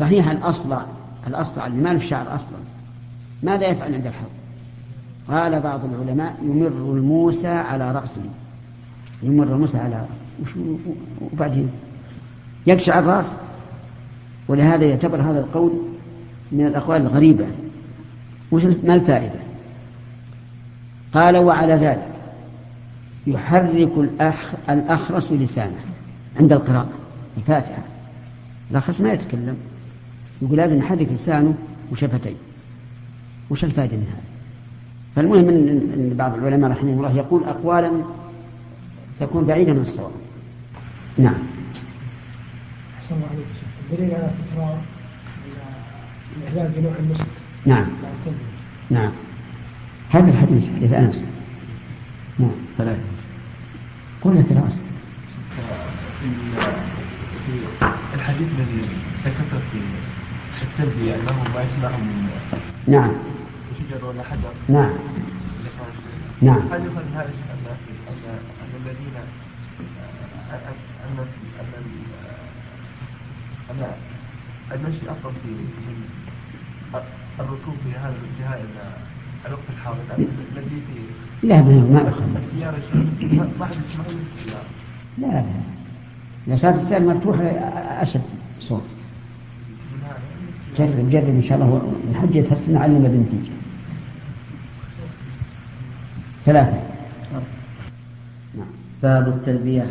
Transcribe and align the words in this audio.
صحيح 0.00 0.28
الأصلع 0.28 0.84
الأصلع 1.26 1.66
اللي 1.66 1.82
ما 1.82 1.88
له 1.94 2.00
شعر 2.00 2.34
أصلا. 2.34 2.58
ماذا 3.42 3.66
يفعل 3.66 3.94
عند 3.94 4.06
الحوض؟ 4.06 4.30
قال 5.28 5.60
بعض 5.60 5.80
العلماء 5.84 6.36
يمر 6.42 6.66
الموسى 6.66 7.48
على 7.48 7.92
رأسه. 7.92 8.20
يمر 9.22 9.44
الموسى 9.44 9.78
على 9.78 9.94
رأسه. 9.94 10.76
وبعدين؟ 11.32 11.70
يقشع 12.66 12.98
الرأس. 12.98 13.26
ولهذا 14.48 14.84
يعتبر 14.84 15.20
هذا 15.22 15.40
القول 15.40 15.72
من 16.52 16.66
الأقوال 16.66 17.02
الغريبة. 17.02 17.46
وش 18.52 18.62
ما 18.62 18.94
الفائدة؟ 18.94 19.40
قال 21.14 21.36
وعلى 21.36 21.74
ذلك 21.74 22.08
يحرك 23.26 23.92
الأخ 23.96 24.52
الأخرس 24.70 25.32
لسانه 25.32 25.80
عند 26.40 26.52
القراءة 26.52 26.88
الفاتحة. 27.36 27.82
الأخرس 28.70 29.00
ما 29.00 29.12
يتكلم. 29.12 29.56
يقول 30.42 30.56
لازم 30.56 30.78
يحرك 30.78 31.08
لسانه 31.12 31.54
وشفتيه. 31.92 32.34
وش 33.50 33.64
الفائدة 33.64 33.96
من 33.96 34.06
هذا؟ 34.12 34.22
فالمهم 35.16 35.48
أن 35.48 36.14
بعض 36.18 36.34
العلماء 36.34 36.70
رحمه 36.70 36.92
الله 36.92 37.16
يقول 37.16 37.44
أقوالا 37.44 37.90
تكون 39.20 39.44
بعيدة 39.44 39.72
من 39.72 39.80
الصواب. 39.80 40.10
نعم. 41.18 41.34
أحسن 42.98 43.14
الله 43.14 43.26
عليك 43.26 43.46
الدليل 43.90 44.14
على 44.14 44.30
تكرار 44.52 44.78
الإعلان 46.36 46.72
بنوع 46.76 46.92
المسك 46.98 47.26
نعم. 47.66 47.86
نعم. 48.90 49.12
هذا 50.10 50.30
الحديث 50.30 50.68
حديث 50.76 50.92
أنس. 50.92 51.24
نعم. 52.38 52.50
فلا 52.78 52.96
قل 54.22 54.36
يا 54.36 54.42
فراس. 54.42 54.72
في 57.46 58.14
الحديث 58.14 58.48
الذي 58.58 58.88
ذكرته 59.24 59.58
في 59.72 59.78
التلبية 60.62 61.14
أنه 61.14 61.44
ما 61.54 61.62
يسمع 61.62 61.88
من 61.88 62.30
نعم. 62.86 63.12
شجر 63.78 64.04
ولا 64.04 64.22
حجر. 64.22 64.52
نعم. 64.68 64.90
نعم. 66.42 66.58
هل 66.72 66.86
يفهم 66.86 67.04
هذا 67.14 67.24
أن 67.28 67.76
أن 68.08 68.86
الذين 68.86 69.14
أن 70.50 70.60
أن 71.20 71.26
أن 73.70 73.92
المشي 74.72 75.10
أفضل 75.10 75.32
في 75.42 77.00
الركوب 77.40 77.74
في 77.84 77.98
هذا 77.98 78.14
إلى 78.40 78.92
الوقت 79.46 79.62
الحاضر. 79.76 79.98
الذي 80.56 80.68
في 80.86 81.46
لا 81.46 81.62
ما 81.62 82.08
أخذ. 82.08 82.22
السيارة 82.36 82.76
ما 83.58 83.66
حد 83.66 83.74
يسمع 83.90 84.04
السيارة. 84.06 84.64
لا 85.18 85.26
لا. 85.26 85.44
إذا 86.46 86.56
صارت 86.56 86.82
السيارة 86.82 87.02
مفتوحة 87.02 87.42
أشد 88.02 88.22
صوت. 88.60 88.82
جرب 90.78 91.10
جرب 91.10 91.28
إن 91.28 91.42
شاء 91.48 91.58
الله 91.58 91.70
من 92.06 92.14
حجة 92.14 92.52
السنة 92.52 92.78
علم 92.80 93.02
بنتي. 93.02 93.40
ثلاثة. 96.44 96.78
نعم. 97.32 98.70
باب 99.02 99.28
التلبية. 99.28 99.86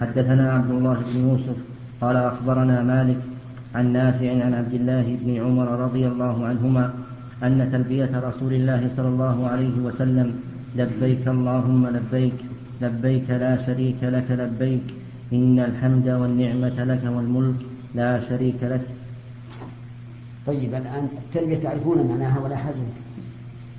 حدثنا 0.00 0.52
عبد 0.52 0.70
الله 0.70 0.96
بن 1.08 1.20
يوسف 1.28 1.56
قال 2.00 2.16
أخبرنا 2.16 2.82
مالك 2.82 3.20
عن 3.74 3.92
نافع 3.92 4.30
عن 4.44 4.54
عبد 4.54 4.74
الله 4.74 5.16
بن 5.20 5.28
عمر 5.44 5.68
رضي 5.68 6.06
الله 6.06 6.46
عنهما 6.46 6.84
أن 7.42 7.68
تلبية 7.72 8.12
رسول 8.28 8.52
الله 8.52 8.90
صلى 8.96 9.08
الله 9.08 9.48
عليه 9.48 9.76
وسلم 9.86 10.28
لبيك 10.76 11.28
اللهم 11.28 11.86
لبيك 11.96 12.38
لبيك 12.82 13.30
لا 13.30 13.52
شريك 13.66 14.00
لك 14.02 14.28
لبيك 14.30 14.86
إن 15.32 15.58
الحمد 15.58 16.08
والنعمة 16.08 16.78
لك 16.90 17.02
والملك 17.14 17.60
لا 17.94 18.20
شريك 18.28 18.60
لك. 18.62 18.84
طيب 20.46 20.74
الآن 20.74 21.08
التلبية 21.12 21.58
تعرفون 21.62 22.06
معناها 22.06 22.40
ولا 22.40 22.56
حاجة 22.56 22.74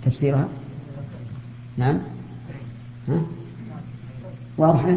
تفسيرها؟ 0.05 0.47
نعم. 1.77 1.99
ها؟ 3.07 3.21
واضحة 4.57 4.95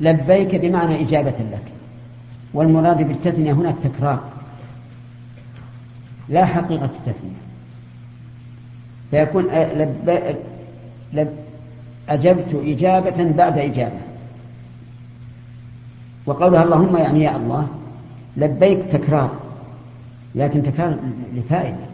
لبيك 0.00 0.54
بمعنى 0.54 1.02
إجابة 1.02 1.30
لك 1.30 1.72
والمراد 2.54 3.08
بالتثنية 3.08 3.52
هنا 3.52 3.70
التكرار. 3.70 4.24
لا 6.28 6.44
حقيقة 6.44 6.84
التثنية. 6.84 7.36
فيكون 9.10 9.44
لب... 9.44 10.34
لب... 11.12 11.34
أجبت 12.08 12.54
إجابة 12.54 13.32
بعد 13.32 13.58
إجابة. 13.58 14.00
وقولها 16.26 16.62
اللهم 16.62 16.96
يعني 16.96 17.22
يا 17.22 17.36
الله 17.36 17.68
لبيك 18.36 18.78
تكرار. 18.92 19.45
لكن 20.36 20.62
تكرار 20.62 20.96
لفائدة 21.34 21.86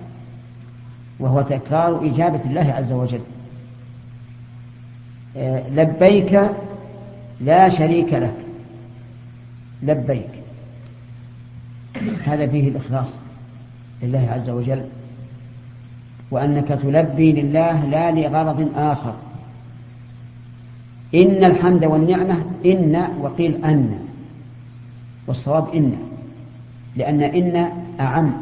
وهو 1.18 1.42
تكرار 1.42 2.06
إجابة 2.06 2.40
الله 2.44 2.72
عز 2.72 2.92
وجل. 2.92 3.20
آه، 5.36 5.68
لبيك 5.68 6.40
لا 7.40 7.68
شريك 7.68 8.12
لك. 8.12 8.34
لبيك. 9.82 10.30
هذا 12.24 12.46
فيه 12.46 12.68
الإخلاص 12.68 13.08
لله 14.02 14.28
عز 14.30 14.50
وجل. 14.50 14.84
وأنك 16.30 16.68
تلبي 16.68 17.32
لله 17.32 17.84
لا 17.84 18.10
لغرض 18.10 18.72
آخر. 18.76 19.14
إن 21.14 21.44
الحمد 21.44 21.84
والنعمة 21.84 22.44
إن 22.66 23.08
وقيل 23.20 23.64
أن 23.64 23.98
والصواب 25.26 25.74
إن 25.74 25.96
لأن 26.96 27.22
إن 27.22 27.81
أعم. 28.00 28.32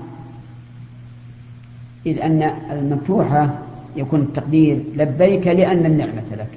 إذ 2.07 2.19
أن 2.19 2.43
المفتوحة 2.71 3.59
يكون 3.97 4.21
التقدير 4.21 4.83
لبيك 4.97 5.47
لأن 5.47 5.87
النعمة 5.87 6.23
لك. 6.33 6.51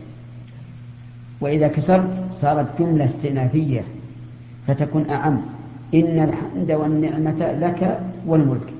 وإذا 1.42 1.68
كسرت 1.68 2.26
صارت 2.42 2.68
جملة 2.80 3.06
استئنافية 3.06 3.84
فتكون 4.68 5.09
أعم. 5.09 5.42
إن 5.94 6.30
الحمد 6.30 6.72
والنعمة 6.72 7.52
لك 7.52 8.00
والملك. 8.26 8.74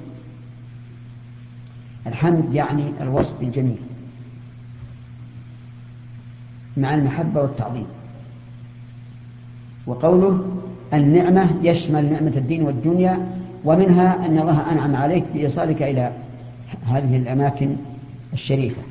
الحمد 2.08 2.54
يعني 2.54 2.92
الوصف 3.02 3.42
الجميل. 3.42 3.78
مع 6.78 6.96
المحبة 6.96 7.42
والتعظيم. 7.42 7.86
وقوله 9.88 10.60
النعمة 10.94 11.50
يشمل 11.64 12.12
نعمة 12.12 12.34
الدين 12.38 12.64
والدنيا 12.64 13.28
ومنها 13.66 14.26
أن 14.26 14.40
الله 14.40 14.72
أنعم 14.72 14.96
عليك 14.96 15.24
بإيصالك 15.34 15.82
إلى 15.82 16.12
هذه 16.88 17.18
الأماكن 17.18 17.76
الشريفة. 18.34 18.82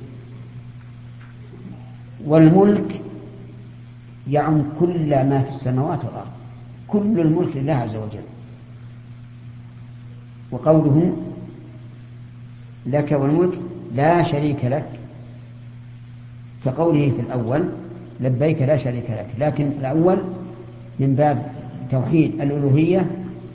والملك 2.27 3.01
يعم 4.31 4.63
كل 4.81 5.09
ما 5.09 5.43
في 5.43 5.55
السماوات 5.55 6.05
والأرض. 6.05 6.31
كل 6.89 7.21
الملك 7.21 7.57
لله 7.57 7.75
عز 7.75 7.97
وجل. 7.97 8.23
وقوله 10.51 11.17
لك 12.87 13.13
والملك 13.13 13.59
لا 13.95 14.23
شريك 14.23 14.65
لك 14.65 14.85
كقوله 16.65 17.13
في 17.17 17.21
الأول 17.21 17.69
لبيك 18.21 18.63
لا 18.63 18.77
شريك 18.77 19.11
لك 19.11 19.27
لكن 19.39 19.67
الأول 19.67 20.19
من 20.99 21.15
باب 21.15 21.53
توحيد 21.91 22.41
الألوهية 22.41 23.07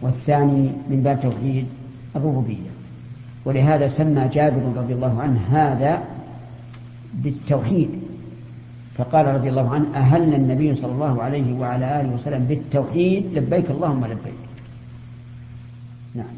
والثاني 0.02 0.69
من 0.90 1.02
باب 1.03 1.22
توحيد 1.22 1.66
الربوبية. 2.16 2.69
ولهذا 3.46 3.88
سمى 3.88 4.30
جابر 4.34 4.62
رضي 4.75 4.94
الله 4.94 5.22
عنه 5.22 5.40
هذا 5.52 6.03
بالتوحيد. 7.13 7.90
فقال 8.97 9.25
رضي 9.25 9.50
الله 9.50 9.74
عنه 9.74 9.86
أهلنا 9.96 10.36
النبي 10.36 10.75
صلى 10.75 10.91
الله 10.91 11.24
عليه 11.24 11.53
وعلى 11.59 12.02
آله 12.02 12.13
وسلم 12.13 12.46
بالتوحيد 12.46 13.25
لبيك 13.34 13.72
اللهم 13.72 14.06
لبيك. 14.06 14.41
نعم. 16.16 16.36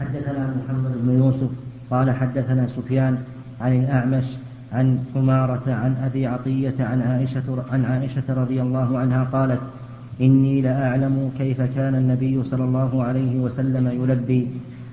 حدثنا 0.00 0.54
محمد 0.64 0.92
بن 1.02 1.18
يوسف 1.18 1.50
قال 1.90 2.10
حدثنا 2.10 2.68
سفيان 2.76 3.18
عن 3.60 3.80
الأعمش 3.80 4.24
عن 4.72 5.04
حمارة 5.14 5.62
عن 5.66 5.96
أبي 6.04 6.26
عطية 6.26 6.74
عن 6.80 7.02
عائشة 7.02 7.64
عن 7.72 7.84
عائشة 7.84 8.22
رضي 8.28 8.62
الله 8.62 8.98
عنها 8.98 9.24
قالت 9.24 9.60
إني 10.20 10.60
لأعلم 10.60 11.30
كيف 11.38 11.60
كان 11.60 11.94
النبي 11.94 12.44
صلى 12.44 12.64
الله 12.64 13.04
عليه 13.04 13.36
وسلم 13.36 14.02
يلبي. 14.02 14.48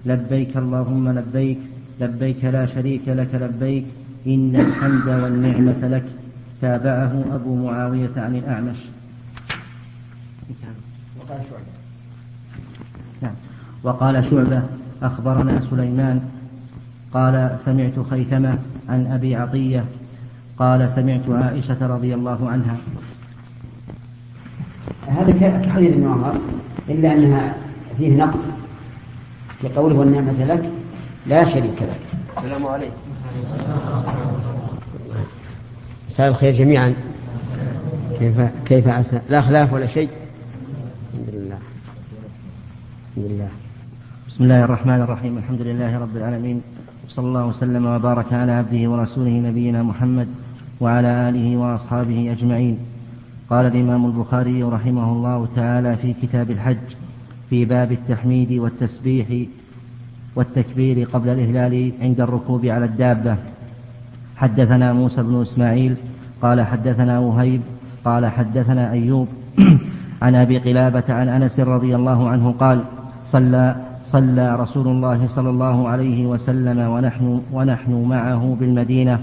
لبيك 0.06 0.58
اللهم 0.58 1.10
لبيك. 1.10 1.60
لبيك 2.02 2.46
لا 2.46 2.66
شريك 2.66 3.02
لك 3.08 3.36
لبيك. 3.36 3.86
إن 4.28 4.56
الحمد 4.56 5.08
والنعمة 5.08 5.88
لك. 5.88 6.06
تابعه 6.62 7.24
أبو 7.34 7.56
معاوية 7.56 8.16
عن 8.18 8.36
الأعمش. 8.36 8.78
وقال 11.20 11.42
شعبة. 11.50 11.74
نعم. 13.22 13.36
وقال 13.84 14.26
شعبة 14.26 14.64
أخبرنا 15.04 15.62
سليمان. 15.70 16.22
قال 17.14 17.58
سمعت 17.66 18.00
خيثمة 18.10 18.58
عن 18.90 19.06
أبي 19.06 19.36
عطية. 19.36 19.86
قال 20.58 20.92
سمعت 20.96 21.30
عائشة 21.30 21.88
رضي 21.88 22.14
الله 22.14 22.50
عنها. 22.50 22.78
هذا 25.08 25.32
كحديث 25.66 25.94
ابن 25.94 26.08
عمر؟ 26.08 26.36
إلا 26.90 27.14
أنها 27.14 27.56
فيه 27.98 28.16
نقص 28.16 28.40
في 29.62 29.70
قوله 29.70 29.96
والنعمة 29.96 30.46
لك 30.46 30.70
لا 31.28 31.46
شريك 31.46 31.82
لك. 31.82 32.00
السلام 32.38 32.68
عليكم. 32.68 32.94
مساء 36.10 36.28
الخير 36.28 36.54
جميعا. 36.54 36.94
كيف 38.20 38.42
كيف 38.66 38.88
عسى 38.88 39.22
لا 39.30 39.42
خلاف 39.42 39.74
ولا 39.74 39.88
شيء؟ 39.88 40.10
الحمد 41.14 41.36
لله. 41.36 41.58
الحمد 43.18 43.32
لله. 43.32 43.48
بسم 44.28 44.44
الله 44.44 44.64
الرحمن 44.64 45.02
الرحيم. 45.02 45.38
الحمد 45.38 45.62
لله 45.62 46.00
رب 46.00 46.18
العالمين. 46.18 46.62
صلى 47.10 47.26
الله 47.26 47.46
وسلم 47.46 47.86
وبارك 47.86 48.34
على 48.34 48.52
عبده 48.52 48.90
ورسوله 48.90 49.32
نبينا 49.32 49.84
محمد 49.84 50.28
وعلى 50.82 51.30
آله 51.30 51.58
وأصحابه 51.58 52.32
أجمعين. 52.32 52.78
قال 53.52 53.66
الإمام 53.66 54.06
البخاري 54.06 54.64
رحمه 54.64 55.12
الله 55.12 55.48
تعالى 55.56 55.96
في 55.96 56.14
كتاب 56.22 56.52
الحج 56.52 56.78
في 57.50 57.66
باب 57.66 57.92
التحميد 57.92 58.52
والتسبيح 58.52 59.28
والتكبير 60.36 61.08
قبل 61.14 61.30
الإهلال 61.30 61.92
عند 62.02 62.22
الركوب 62.22 62.66
على 62.66 62.86
الدابة. 62.86 63.36
حدثنا 64.36 64.94
موسى 64.94 65.24
بن 65.24 65.42
إسماعيل 65.42 65.96
قال 66.42 66.62
حدثنا 66.62 67.20
وهيب 67.20 67.62
قال 68.06 68.26
حدثنا 68.26 68.92
أيوب 68.92 69.28
عن 70.22 70.36
أبي 70.36 70.58
قلابة 70.58 71.04
عن 71.10 71.30
أنس 71.30 71.60
رضي 71.60 71.96
الله 71.96 72.30
عنه 72.30 72.56
قال 72.60 72.82
صلى 73.28 73.76
صلى 74.06 74.56
رسول 74.56 74.88
الله 74.88 75.28
صلى 75.28 75.50
الله 75.50 75.88
عليه 75.90 76.26
وسلم 76.26 76.80
ونحن 76.80 77.42
ونحن 77.52 78.04
معه 78.04 78.58
بالمدينة 78.60 79.20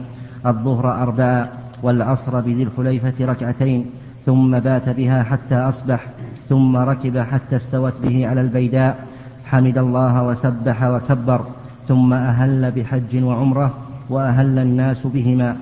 الظهر 0.47 1.03
أربعا 1.03 1.49
والعصر 1.83 2.41
بذي 2.41 2.63
الحليفة 2.63 3.15
ركعتين 3.21 3.87
ثم 4.29 4.59
بات 4.59 4.89
بها 4.89 5.23
حتى 5.23 5.55
أصبح 5.55 6.07
ثم 6.49 6.77
ركب 6.77 7.19
حتى 7.19 7.57
استوت 7.57 7.93
به 8.03 8.27
على 8.27 8.41
البيداء. 8.41 9.07
حمد 9.45 9.79
الله 9.79 10.23
وسبح 10.23 10.83
وكبر 10.83 11.41
ثم 11.89 12.13
أهل 12.13 12.71
بحج 12.71 13.25
وعمرة 13.25 13.75
وأهل 14.11 14.59
الناس 14.59 15.07
بهما. 15.07 15.57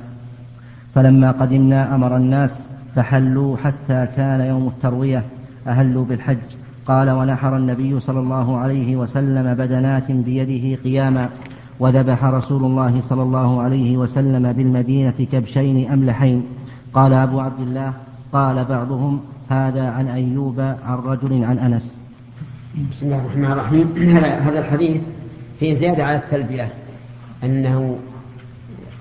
فلما 0.94 1.30
قدمنا 1.30 1.94
أمر 1.94 2.16
الناس 2.16 2.60
فحلوا 2.94 3.56
حتى 3.56 4.06
كان 4.16 4.40
يوم 4.40 4.66
التروية 4.66 5.22
أهلوا 5.66 6.04
بالحج. 6.04 6.46
قال 6.86 7.10
ونحر 7.10 7.56
النبي 7.56 8.00
صلى 8.00 8.20
الله 8.20 8.58
عليه 8.58 8.96
وسلم 8.96 9.54
بدنات 9.54 10.10
بيده 10.10 10.82
قياما. 10.82 11.28
وذبح 11.80 12.24
رسول 12.24 12.64
الله 12.64 13.00
صلى 13.00 13.22
الله 13.22 13.62
عليه 13.62 13.96
وسلم 13.96 14.52
بالمدينة 14.52 15.26
كبشين 15.32 15.90
أملحين. 15.90 16.42
قال 16.94 17.12
أبو 17.12 17.40
عبد 17.40 17.60
الله 17.60 17.92
قال 18.36 18.64
بعضهم 18.64 19.20
هذا 19.50 19.90
عن 19.90 20.08
أيوب 20.08 20.60
عن 20.60 20.98
رجل 21.06 21.44
عن 21.44 21.58
أنس. 21.58 21.98
بسم 22.92 23.06
الله 23.06 23.16
الرحمن 23.16 23.52
الرحيم. 23.52 23.86
هذا 24.46 24.58
الحديث 24.58 25.00
فيه 25.60 25.78
زيادة 25.78 26.04
على 26.04 26.16
التلبية. 26.16 26.68
أنه 27.44 27.98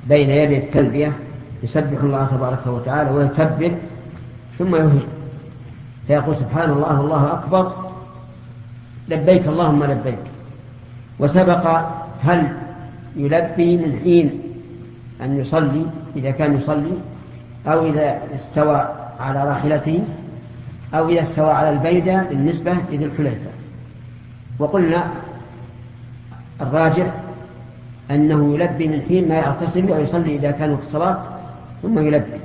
بين 0.09 0.29
يدي 0.29 0.57
التلبية 0.57 1.13
يسبح 1.63 2.03
الله 2.03 2.25
تبارك 2.25 2.67
وتعالى 2.67 3.09
ويكبر 3.09 3.71
ثم 4.59 4.75
يهل 4.75 4.99
فيقول 6.07 6.35
سبحان 6.35 6.69
الله 6.69 7.01
الله 7.01 7.33
أكبر. 7.33 7.71
لبيك 9.09 9.47
اللهم 9.47 9.83
لبيك. 9.83 10.25
وسبق 11.19 11.81
هل 12.23 12.47
يلبي 13.15 13.77
من 13.77 13.99
حين 14.03 14.39
أن 15.21 15.39
يصلي 15.39 15.85
إذا 16.15 16.31
كان 16.31 16.57
يصلي 16.57 16.97
أو 17.67 17.85
إذا 17.87 18.21
استوى 18.35 19.04
على 19.19 19.43
راحلته 19.43 20.03
أو 20.93 21.09
إذا 21.09 21.21
استوى 21.21 21.51
على 21.51 21.69
البيدة 21.69 22.23
بالنسبة 22.23 22.75
لذي 22.91 23.05
الحليفة. 23.05 23.49
وقلنا 24.59 25.11
الراجح 26.61 27.13
أنه 28.11 28.53
يلبي 28.53 28.87
من 28.87 29.01
حين 29.07 29.29
ما 29.29 29.35
يغتسل 29.35 29.91
ويصلي 29.91 30.35
إذا 30.35 30.51
كان 30.51 30.77
في 30.77 30.83
الصلاة 30.83 31.23
ثم 31.81 31.99
يلبي 31.99 32.39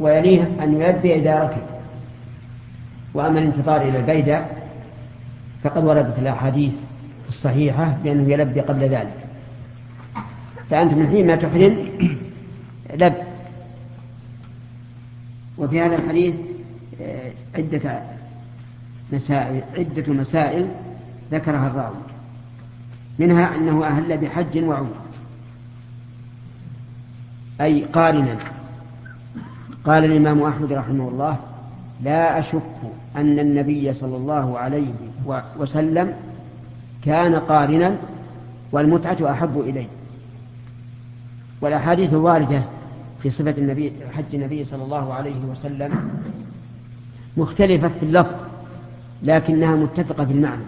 ويليه 0.00 0.42
أن 0.62 0.80
يلبي 0.80 1.14
إذا 1.14 1.42
ركب. 1.42 1.62
وأما 3.14 3.38
الانتظار 3.38 3.80
إلى 3.80 3.98
البيدة 3.98 4.44
فقد 5.64 5.84
وردت 5.84 6.18
الأحاديث 6.18 6.72
الصحيحة 7.28 7.96
بأنه 8.04 8.32
يلبي 8.32 8.60
قبل 8.60 8.80
ذلك. 8.80 9.14
فأنت 10.70 10.94
من 10.94 11.08
حين 11.08 11.26
ما 11.26 11.36
تحرم 11.36 11.88
لب 12.94 13.27
وفي 15.58 15.80
هذا 15.80 15.96
الحديث 15.96 16.34
آه، 17.02 17.32
عدة 17.54 18.02
مسائل 19.12 19.62
عدة 19.76 20.12
مسائل 20.12 20.68
ذكرها 21.32 21.66
الراوي. 21.66 21.96
منها 23.18 23.56
أنه 23.56 23.86
أهل 23.86 24.18
بحج 24.18 24.64
وعمرة. 24.64 25.04
أي 27.60 27.84
قارنا. 27.84 28.38
قال 29.84 30.04
الإمام 30.04 30.42
أحمد 30.42 30.72
رحمه 30.72 31.08
الله 31.08 31.36
لا 32.02 32.38
أشك 32.38 32.62
أن 33.16 33.38
النبي 33.38 33.94
صلى 33.94 34.16
الله 34.16 34.58
عليه 34.58 34.92
وسلم 35.58 36.16
كان 37.04 37.34
قارنا 37.34 37.96
والمتعة 38.72 39.32
أحب 39.32 39.60
إليه. 39.60 39.86
والأحاديث 41.60 42.12
الواردة 42.12 42.62
في 43.22 43.30
صفة 43.30 43.54
النبي 43.58 43.92
حج 44.12 44.34
النبي 44.34 44.64
صلى 44.64 44.82
الله 44.84 45.14
عليه 45.14 45.40
وسلم 45.50 46.10
مختلفة 47.36 47.88
في 47.88 48.02
اللفظ 48.02 48.34
لكنها 49.22 49.76
متفقة 49.76 50.24
في 50.24 50.32
المعنى. 50.32 50.62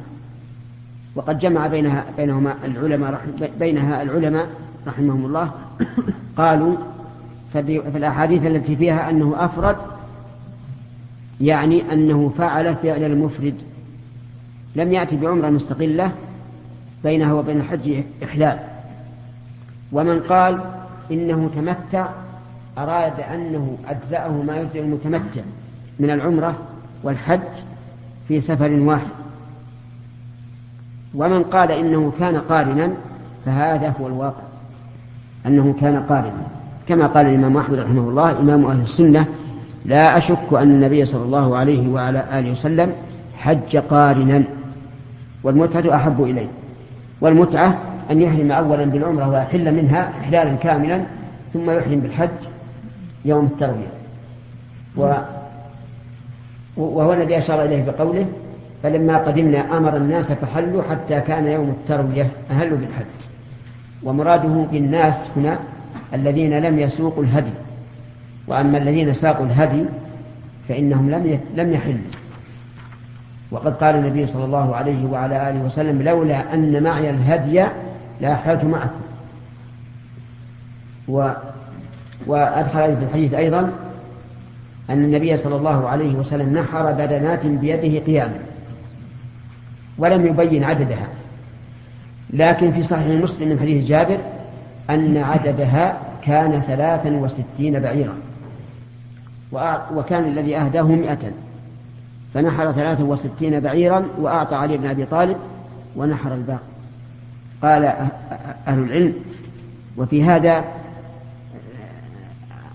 وقد 1.14 1.38
جمع 1.38 1.67
بينها 1.67 2.05
بينهما 2.17 2.55
العلماء 2.64 3.20
بينها 3.58 4.02
العلماء 4.02 4.49
رحمهم 4.87 5.26
الله 5.26 5.50
قالوا 6.38 6.76
في 7.52 7.81
الأحاديث 7.94 8.47
التي 8.47 8.76
فيها 8.76 9.11
أنه 9.11 9.35
أفرد 9.38 9.76
يعني 11.41 11.93
أنه 11.93 12.32
فعل 12.38 12.76
فعل 12.76 13.05
المفرد. 13.05 13.55
لم 14.76 14.93
يأتي 14.93 15.17
بعمرة 15.17 15.50
مستقلة 15.50 16.12
بينها 17.05 17.32
وبين 17.32 17.56
الحج 17.56 18.03
إحلال 18.25 18.58
ومن 19.93 20.20
قال 20.20 20.61
إنه 21.11 21.50
تمتع 21.55 22.08
أراد 22.82 23.21
أنه 23.35 23.77
أجزأه 23.88 24.43
ما 24.43 24.56
يجزئ 24.56 24.81
المتمتع 24.81 25.41
من 26.00 26.11
العمرة 26.11 26.55
والحج 27.03 27.41
في 28.29 28.41
سفر 28.41 28.71
واحد. 28.73 29.06
ومن 31.15 31.43
قال 31.43 31.72
إنه 31.72 32.13
كان 32.20 32.37
قارنا 32.37 32.91
فهذا 33.46 33.94
هو 34.01 34.06
الواقع 34.06 34.43
أنه 35.46 35.75
كان 35.81 36.03
قارنا. 36.03 36.43
كما 36.89 37.06
قال 37.06 37.27
الإمام 37.27 37.56
أحمد 37.56 37.79
رحمه 37.79 38.08
الله 38.08 38.39
إمام 38.39 38.67
أهل 38.67 38.81
السنة 38.81 39.27
لا 39.84 40.19
أشك 40.19 40.53
أن 40.53 40.70
النبي 40.70 41.05
صلى 41.05 41.22
الله 41.22 41.56
عليه 41.56 41.89
وعلى 41.89 42.25
آله 42.39 42.53
وسلم 42.53 42.93
حج 43.39 43.77
قارنا. 43.77 44.44
والمتعة 45.43 45.96
أحب 45.96 46.22
إليه. 46.22 46.49
والمتعة 47.20 47.79
أن 48.10 48.20
يحرم 48.20 48.53
أولا 48.53 48.84
بالعمرة 48.84 49.29
ويحل 49.29 49.75
منها 49.75 50.13
إحلالا 50.20 50.55
كاملا 50.55 51.01
ثم 51.55 51.70
يحرم 51.70 52.01
بالحج 52.01 52.29
يوم 53.24 53.44
التروية 53.46 53.93
و 54.96 55.15
وهو 56.77 57.12
الذي 57.12 57.39
أشار 57.39 57.65
إليه 57.65 57.84
بقوله 57.84 58.27
فلما 58.82 59.19
قدمنا 59.19 59.77
أمر 59.77 59.96
الناس 59.96 60.32
فحلوا 60.32 60.82
حتى 60.82 61.20
كان 61.20 61.46
يوم 61.46 61.69
التروية 61.69 62.29
أهلوا 62.50 62.79
بالحج. 62.79 63.05
ومراده 64.03 64.67
بالناس 64.72 65.17
هنا 65.36 65.58
الذين 66.15 66.58
لم 66.58 66.79
يسوقوا 66.79 67.22
الهدي. 67.22 67.53
وأما 68.46 68.79
الذين 68.79 69.15
ساقوا 69.15 69.46
الهدي 69.46 69.84
فإنهم 70.69 71.10
لم 71.10 71.41
لم 71.55 71.72
يحلوا. 71.72 72.10
وقد 73.50 73.74
قال 73.74 73.94
النبي 73.94 74.27
صلى 74.27 74.44
الله 74.44 74.77
عليه 74.77 75.06
وعلى 75.06 75.50
آله 75.50 75.65
وسلم 75.65 76.03
لولا 76.03 76.55
أن 76.55 76.82
معي 76.82 77.10
الهدي 77.10 77.65
لأحلت 78.20 78.65
معكم. 78.65 79.00
و 81.08 81.31
وأدخل 82.27 82.96
في 82.96 83.05
الحديث 83.05 83.34
أيضا 83.34 83.72
أن 84.91 85.05
النبي 85.05 85.36
صلى 85.36 85.56
الله 85.56 85.89
عليه 85.89 86.15
وسلم 86.15 86.58
نحر 86.58 86.93
بدنات 86.93 87.46
بيده 87.46 88.06
قياما 88.06 88.39
ولم 89.98 90.27
يبين 90.27 90.65
عددها. 90.65 91.06
لكن 92.31 92.72
في 92.72 92.82
صحيح 92.82 93.22
مسلم 93.22 93.48
من 93.48 93.60
حديث 93.60 93.89
جابر 93.89 94.19
أن 94.91 95.17
عددها 95.17 95.98
كان 96.22 96.60
ثلاثا 96.60 97.10
وستين 97.10 97.81
بعيرا. 97.81 98.15
وكان 99.94 100.24
الذي 100.24 100.56
أهداه 100.56 100.82
مئة. 100.82 101.32
فنحر 102.34 102.72
ثلاثا 102.72 103.05
وستين 103.05 103.60
بعيرا 103.60 104.05
وأعطى 104.19 104.55
علي 104.55 104.77
بن 104.77 104.86
أبي 104.86 105.05
طالب 105.05 105.36
ونحر 105.96 106.34
الباقي. 106.34 106.60
قال 107.62 107.84
أهل 108.69 108.82
العلم. 108.82 109.15
وفي 109.96 110.24
هذا 110.24 110.65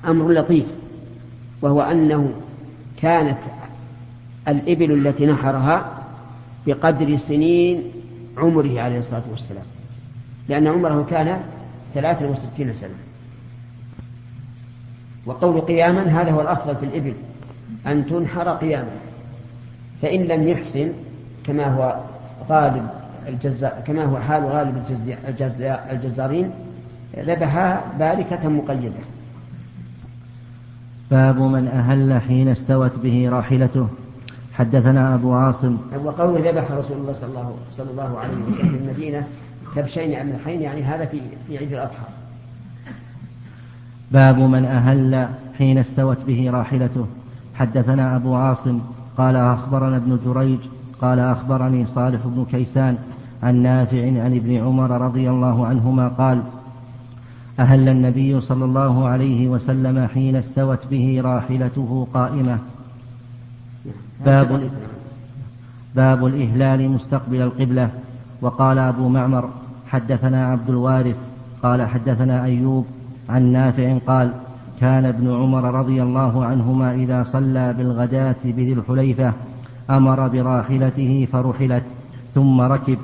أمر 0.08 0.32
لطيف 0.32 0.66
وهو 1.62 1.82
أنه 1.82 2.34
كانت 3.02 3.38
الإبل 4.48 5.08
التي 5.08 5.26
نحرها 5.26 6.04
بقدر 6.68 7.18
سنين 7.18 7.84
عمره 8.38 8.82
عليه 8.82 9.00
الصلاة 9.00 9.24
والسلام 9.32 9.66
لأن 10.50 10.68
عمره 10.68 11.06
كان 11.10 11.42
ثلاثا 11.94 12.26
وستين 12.26 12.74
سنة. 12.74 12.96
وقول 15.26 15.62
قياما 15.62 16.22
هذا 16.22 16.32
هو 16.32 16.42
الأفضل 16.42 16.76
في 16.76 16.86
الإبل 16.86 17.14
أن 17.88 18.08
تنحر 18.08 18.50
قياما 18.50 18.92
فإن 20.02 20.24
لم 20.24 20.48
يحسن 20.48 20.92
كما 21.46 21.68
هو 21.68 22.00
غالب 22.50 22.88
الجزاء 23.28 23.84
كما 23.88 24.06
هو 24.06 24.20
حال 24.20 24.44
غالب 24.46 25.02
الجزارين 25.92 26.52
ذبحها 27.18 27.84
باركة 28.00 28.50
مقيدة. 28.50 29.15
باب 31.12 31.40
من 31.40 31.68
أهل 31.68 32.22
حين 32.22 32.48
استوت 32.48 32.92
به 33.04 33.30
راحلته. 33.30 33.88
حدثنا 34.54 35.16
أبو 35.16 35.34
عاصم. 35.34 35.78
وقوله 36.04 36.52
ذبح 36.52 36.72
رسول 36.72 36.98
الله 36.98 37.14
صلى 37.14 37.30
الله, 37.30 37.56
صلى 37.78 37.92
الله 37.92 38.20
عليه 38.20 38.34
وسلم 38.34 38.70
في 38.70 38.78
المدينة 38.78 39.28
كبشين 39.76 40.14
عملحين 40.14 40.62
يعني 40.62 40.84
هذا 40.84 41.06
في 41.06 41.22
في 41.48 41.58
عيد 41.58 41.74
الأضحى. 41.74 42.06
باب 44.12 44.38
من 44.40 44.66
أهل 44.66 45.28
حين 45.58 45.78
استوت 45.78 46.18
به 46.28 46.50
راحلته. 46.52 47.06
حدثنا 47.56 48.16
أبو 48.16 48.36
عاصم. 48.36 48.80
قال 49.18 49.36
أخبرنا 49.36 49.98
ابن 49.98 50.20
جريج. 50.26 50.60
قال 51.02 51.20
أخبرني 51.20 51.86
صالح 51.86 52.20
بن 52.26 52.46
كيسان 52.52 52.98
عن 53.44 53.56
نافع 53.56 54.08
عن 54.08 54.36
ابن 54.36 54.58
عمر 54.58 55.02
رضي 55.02 55.30
الله 55.30 55.66
عنهما 55.66 56.08
قال 56.08 56.42
أهل 57.60 57.90
النبي 57.90 58.42
صلى 58.42 58.66
الله 58.66 59.08
عليه 59.08 59.48
وسلم 59.48 60.08
حين 60.14 60.36
استوت 60.36 60.80
به 60.92 61.22
راحلته 61.24 62.08
قائمة. 62.14 62.58
باب 64.26 64.70
باب 65.96 66.26
الإهلال 66.26 66.90
مستقبل 66.90 67.42
القبلة. 67.42 67.90
وقال 68.42 68.78
أبو 68.78 69.10
معمر 69.10 69.50
حدثنا 69.92 70.48
عبد 70.48 70.70
الوارث. 70.70 71.16
قال 71.64 71.88
حدثنا 71.88 72.44
أيوب 72.44 72.86
عن 73.30 73.44
نافع 73.44 73.98
قال 74.08 74.32
كان 74.80 75.06
ابن 75.06 75.36
عمر 75.36 75.64
رضي 75.80 76.04
الله 76.04 76.46
عنهما 76.46 76.94
إذا 76.94 77.24
صلى 77.24 77.74
بالغداة 77.74 78.36
بذي 78.46 78.74
الحليفة 78.74 79.34
أمر 79.90 80.28
براحلته 80.28 81.28
فرحلت 81.32 81.84
ثم 82.36 82.62
ركب. 82.62 82.98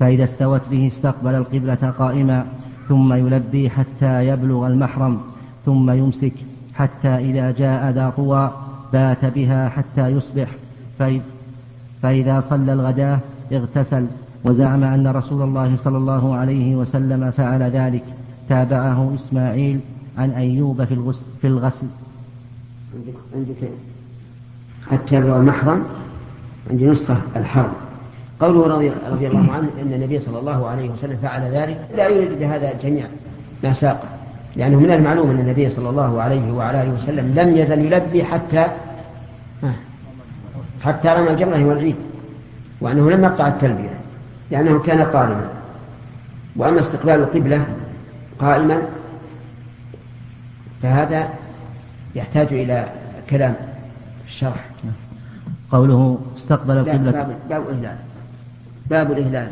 فإذا 0.00 0.24
استوت 0.24 0.60
به 0.70 0.88
استقبل 0.88 1.34
القبلة 1.34 1.92
قائما. 1.98 2.44
ثم 2.92 3.12
يلبي 3.12 3.70
حتى 3.70 4.26
يبلغ 4.26 4.66
المحرم 4.66 5.20
ثم 5.66 5.90
يمسك 5.90 6.32
حتى 6.74 7.08
إذا 7.08 7.50
جاء 7.50 7.90
ذا 7.90 8.10
طوى 8.16 8.52
بات 8.92 9.24
بها 9.24 9.68
حتى 9.68 10.08
يصبح. 10.08 10.48
فإذا 12.02 12.40
صلى 12.50 12.72
الغداة 12.72 13.18
اغتسل 13.52 14.06
وزعم 14.44 14.84
أن 14.84 15.06
رسول 15.06 15.42
الله 15.42 15.76
صلى 15.76 15.98
الله 15.98 16.34
عليه 16.34 16.76
وسلم 16.76 17.30
فعل 17.30 17.62
ذلك. 17.62 18.04
تابعه 18.48 19.14
إسماعيل 19.14 19.80
عن 20.18 20.30
أيوب 20.30 20.84
في 20.84 20.94
الغسل, 20.94 21.24
في 21.40 21.46
الغسل. 21.46 21.86
عندك 22.94 23.14
عندك 23.34 23.70
حتى 24.90 25.14
يبلغ 25.16 25.36
المحرم 25.36 25.84
عندي 26.70 26.86
نسخة 26.86 27.16
الحرم. 27.36 27.72
قوله 28.42 28.74
رضي, 28.74 28.92
رضي 29.10 29.26
الله 29.26 29.52
عنه 29.52 29.68
أن 29.82 29.92
النبي 29.92 30.20
صلى 30.20 30.38
الله 30.38 30.68
عليه 30.68 30.90
وسلم 30.90 31.16
فعل 31.22 31.42
ذلك 31.42 31.78
لا 31.96 32.08
يريد 32.08 32.38
بهذا 32.38 32.72
جميع 32.82 33.06
ما 33.64 33.72
ساق 33.72 34.04
لأنه 34.56 34.80
من 34.80 34.90
المعلوم 34.90 35.30
أن 35.30 35.40
النبي 35.40 35.70
صلى 35.70 35.90
الله 35.90 36.22
عليه 36.22 36.52
وعلى 36.52 36.82
آله 36.82 36.90
وسلم 36.90 37.32
لم 37.36 37.56
يزل 37.56 37.78
يلبي 37.78 38.24
حتى 38.24 38.66
حتى 40.84 41.08
رمى 41.08 41.30
الجمرة 41.30 41.64
والعيد 41.64 41.96
وأنه 42.80 43.10
لم 43.10 43.24
يقطع 43.24 43.48
التلبية 43.48 43.94
لأنه 44.50 44.78
كان 44.78 45.02
قارما 45.02 45.48
وأما 46.56 46.80
استقبال 46.80 47.14
القبلة 47.14 47.66
قائما 48.38 48.82
فهذا 50.82 51.28
يحتاج 52.14 52.46
إلى 52.50 52.86
كلام 53.30 53.54
في 54.24 54.30
الشرح. 54.30 54.64
قوله 55.72 56.18
استقبل 56.38 56.78
القبلة 56.78 57.10
باب, 57.10 57.36
باب 57.48 57.62
باب 58.92 59.12
الإهلال. 59.12 59.48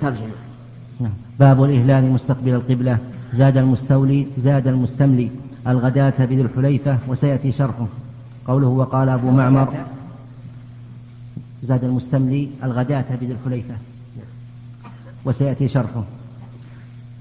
ترجمة. 0.00 0.36
نعم. 1.00 1.12
باب 1.40 1.64
الإهلال 1.64 2.10
مستقبل 2.10 2.54
القبلة. 2.54 2.98
زاد 3.34 3.56
المستولي 3.56 4.26
زاد 4.38 4.66
المستملي. 4.66 5.30
الغداة 5.66 6.12
بذي 6.18 6.42
الحليفة 6.42 6.98
وسيأتي 7.08 7.52
شرحه. 7.52 7.86
قوله 8.46 8.66
وقال 8.66 9.08
أبو 9.08 9.30
معمر. 9.30 9.74
زاد 11.62 11.84
المستملي 11.84 12.48
الغداة 12.64 13.04
بذي 13.20 13.32
الحليفة. 13.32 13.74
وسيأتي 15.24 15.68
شرحه. 15.68 16.04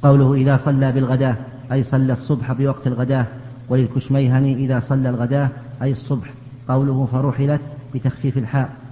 قوله 0.03 0.33
إذا 0.33 0.57
صلى 0.57 0.91
بالغداة 0.91 1.35
أي 1.71 1.83
صلى 1.83 2.13
الصبح 2.13 2.51
بوقت 2.51 2.87
الغداة. 2.87 3.25
وللكشميهني 3.69 4.53
إذا 4.53 4.79
صلى 4.79 5.09
الغداة 5.09 5.49
أي 5.81 5.91
الصبح. 5.91 6.33
قوله 6.67 7.07
فرحلت 7.11 7.61
بتخفيف 7.95 8.37
الحاء. 8.37 8.82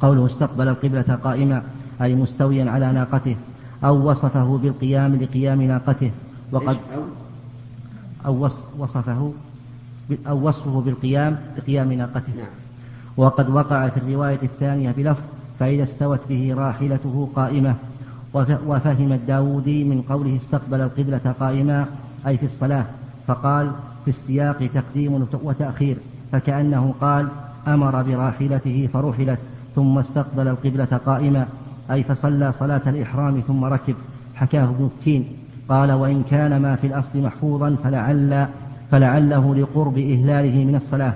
قوله 0.00 0.26
استقبل 0.26 0.68
القبلة 0.68 1.18
قائما 1.24 1.62
أي 2.02 2.14
مستويا 2.14 2.70
على 2.70 2.92
ناقته 2.92 3.36
أو 3.84 4.10
وصفه 4.10 4.58
بالقيام 4.62 5.16
لقيام 5.16 5.62
ناقته 5.62 6.10
وقد 6.52 6.76
أو؟ 8.26 8.50
وصفه 8.78 9.32
أو 10.28 10.48
وصفه 10.48 10.80
بالقيام 10.80 11.38
لقيام 11.56 11.92
ناقته. 11.92 12.32
نعم. 12.36 12.46
وقد 13.16 13.50
وقع 13.50 13.88
في 13.88 13.96
الرواية 13.96 14.38
الثانية 14.42 14.94
بلفظ 14.96 15.22
فإذا 15.58 15.82
استوت 15.82 16.20
به 16.28 16.54
راحلته 16.54 17.28
قائمة. 17.36 17.74
وفهم 18.66 19.12
الداودي 19.12 19.84
من 19.84 20.02
قوله 20.02 20.36
استقبل 20.36 20.80
القبلة 20.80 21.34
قائما 21.40 21.86
أي 22.26 22.38
في 22.38 22.46
الصلاة 22.46 22.84
فقال 23.26 23.70
في 24.04 24.10
السياق 24.10 24.70
تقديم 24.74 25.26
وتأخير 25.42 25.96
فكأنه 26.32 26.94
قال 27.00 27.28
أمر 27.66 28.02
براحلته 28.02 28.88
فرحلت 28.92 29.38
ثم 29.78 29.98
استقبل 29.98 30.48
القبلة 30.48 31.00
قائما 31.06 31.46
أي 31.90 32.02
فصلى 32.02 32.52
صلاة 32.52 32.80
الإحرام 32.86 33.40
ثم 33.40 33.64
ركب 33.64 33.94
حكاه 34.34 34.64
ابن 34.64 34.84
التين 34.84 35.24
قال 35.68 35.92
وإن 35.92 36.22
كان 36.30 36.62
ما 36.62 36.76
في 36.76 36.86
الأصل 36.86 37.22
محفوظا 37.22 37.76
فلعل 37.84 38.46
فلعله 38.90 39.54
لقرب 39.54 39.98
إهلاله 39.98 40.64
من 40.64 40.74
الصلاة. 40.76 41.12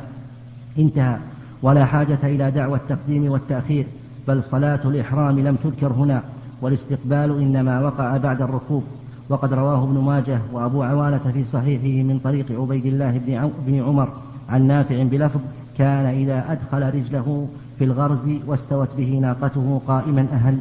انتهى. 0.78 1.16
ولا 1.62 1.85
حاجة 1.85 2.19
إلى 2.23 2.50
دعوى 2.50 2.78
التقديم 2.78 3.33
والتأخير 3.33 3.87
بل 4.28 4.45
صلاة 4.45 4.81
الإحرام 4.85 5.40
لم 5.40 5.54
تذكر 5.54 5.92
هنا 5.92 6.23
والاستقبال 6.61 7.40
إنما 7.40 7.81
وقع 7.81 8.16
بعد 8.16 8.42
الركوب. 8.42 8.85
وقد 9.28 9.52
رواه 9.52 9.85
ابن 9.85 9.99
ماجه 9.99 10.38
وأبو 10.52 10.83
عوانة 10.83 11.33
في 11.35 11.45
صحيحه 11.45 12.02
من 12.09 12.21
طريق 12.25 12.61
عبيد 12.61 12.87
الله 12.87 13.21
بن 13.66 13.83
عمر 13.83 14.09
عن 14.49 14.66
نافع 14.66 15.02
بلفظ 15.02 15.40
كان 15.78 16.07
إذا 16.07 16.45
أدخل 16.52 16.95
رجله 16.95 17.49
في 17.83 17.87
الغرز 17.89 18.29
واستوت 18.47 18.89
به 18.97 19.19
ناقته 19.23 19.81
قائما 19.87 20.27
أهل 20.33 20.59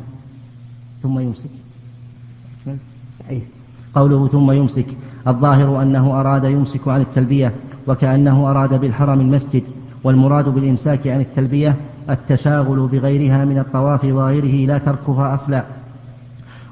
ثم 1.04 1.20
يمسك. 1.20 1.50
قوله 3.96 4.28
ثم 4.28 4.52
يمسك. 4.52 4.86
الظاهر 5.28 5.82
أنه 5.82 6.20
أراد 6.20 6.44
يمسك 6.44 6.88
عن 6.88 7.02
التلبية 7.02 7.52
وكأنه 7.88 8.52
أراد 8.52 8.74
بالحرم 8.74 9.22
المسجد 9.22 9.64
والمراد 10.04 10.50
بالإمساك 10.50 11.08
عن 11.08 11.22
التلبية 11.22 11.76
التشاغل 12.10 12.88
بغيرها 12.88 13.46
من 13.46 13.60
الطواف 13.60 14.04
وغيره 14.04 14.68
لا 14.68 14.78
تركها 14.78 15.34
أصلا. 15.34 15.64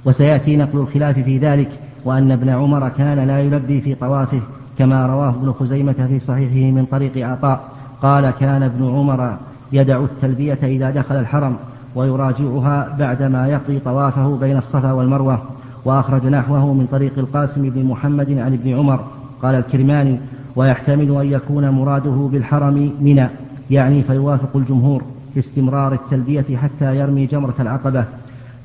وسيأتي 0.06 0.58
نقل 0.58 0.80
الخلاف 0.80 1.20
في 1.20 1.38
ذلك 1.38 1.72
وأن 2.06 2.32
ابن 2.32 2.50
عمر 2.50 2.90
كان 2.90 3.28
لا 3.28 3.40
يلبي 3.40 3.82
في 3.82 3.96
طوافه 3.96 4.42
كما 4.78 5.06
رواه 5.06 5.30
ابن 5.30 5.52
خزيمة 5.52 6.06
في 6.08 6.20
صحيحه 6.20 6.76
من 6.76 6.86
طريق 6.86 7.28
عطاء. 7.28 7.70
قال 8.02 8.30
كان 8.30 8.64
ابن 8.64 8.86
عمر 8.86 9.38
يدع 9.72 10.00
التلبية 10.04 10.60
إذا 10.64 10.90
دخل 10.90 11.16
الحرم 11.16 11.56
ويراجعها 11.96 12.96
بعدما 13.00 13.48
يقضي 13.48 13.80
طوافه 13.80 14.38
بين 14.38 14.58
الصفا 14.58 14.92
والمروة. 14.92 15.42
وأخرج 15.86 16.26
نحوه 16.26 16.74
من 16.74 16.88
طريق 16.92 17.12
القاسم 17.18 17.70
بن 17.70 17.86
محمد 17.86 18.32
عن 18.32 18.54
ابن 18.54 18.78
عمر. 18.78 19.00
قال 19.42 19.56
الكرماني 19.56 20.20
ويحتمل 20.56 21.22
أن 21.22 21.32
يكون 21.32 21.70
مراده 21.70 22.30
بالحرم 22.32 22.92
منى 23.02 23.28
يعني 23.72 24.04
فيوافق 24.04 24.58
الجمهور 24.58 25.04
في 25.34 25.40
استمرار 25.40 25.94
التلبية 25.94 26.58
حتى 26.58 26.96
يرمي 26.98 27.26
جمرة 27.26 27.56
العقبة. 27.60 28.04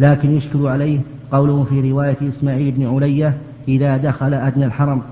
لكن 0.00 0.36
يشكل 0.36 0.66
عليه 0.66 0.98
قوله 1.32 1.66
في 1.70 1.90
رواية 1.90 2.16
إسماعيل 2.28 2.70
بن 2.70 2.94
علية 2.94 3.34
إذا 3.68 3.96
دخل 3.96 4.34
أدنى 4.34 4.64
الحرم. 4.64 5.02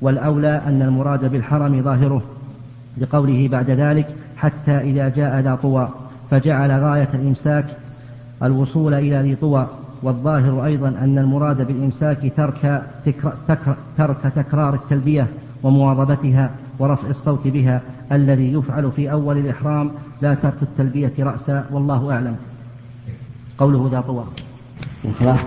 والأولى 0.00 0.60
أن 0.66 0.82
المراد 0.82 1.32
بالحرم 1.32 1.82
ظاهره. 1.82 2.22
لقوله 2.98 3.48
بعد 3.48 3.70
ذلك 3.70 4.06
حتى 4.44 4.78
إذا 4.78 5.08
جاء 5.08 5.40
ذا 5.40 5.54
طوى 5.54 5.88
فجعل 6.30 6.70
غاية 6.70 7.08
الإمساك 7.14 7.66
الوصول 8.42 8.94
إلى 8.94 9.22
ذي 9.22 9.34
طوى. 9.34 9.68
والظاهر 10.02 10.64
أيضا 10.64 10.88
أن 10.88 11.18
المراد 11.18 11.66
بالإمساك 11.66 12.32
ترك, 12.36 12.82
ترك 13.98 14.32
تكرار 14.36 14.74
التلبية 14.74 15.26
ومواظبتها 15.62 16.50
ورفع 16.78 17.08
الصوت 17.08 17.46
بها 17.46 17.80
الذي 18.12 18.52
يفعل 18.52 18.92
في 18.92 19.12
أول 19.12 19.38
الإحرام 19.38 19.90
لا 20.22 20.34
ترك 20.34 20.62
التلبية 20.62 21.12
رأسا 21.18 21.64
والله 21.70 22.12
أعلم. 22.12 22.36
قوله 23.58 23.88
ذا 23.92 24.00
طوى. 24.00 24.24
خلاص. 25.20 25.40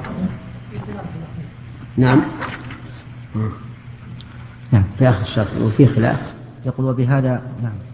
نعم. 1.97 2.21
نعم. 4.71 4.83
في 4.97 5.09
آخر 5.09 5.21
الشرط 5.21 5.61
وفي 5.61 5.87
خلاف؟ 5.87 6.33
يقول 6.65 6.85
وبهذا 6.85 7.41
نعم. 7.63 7.86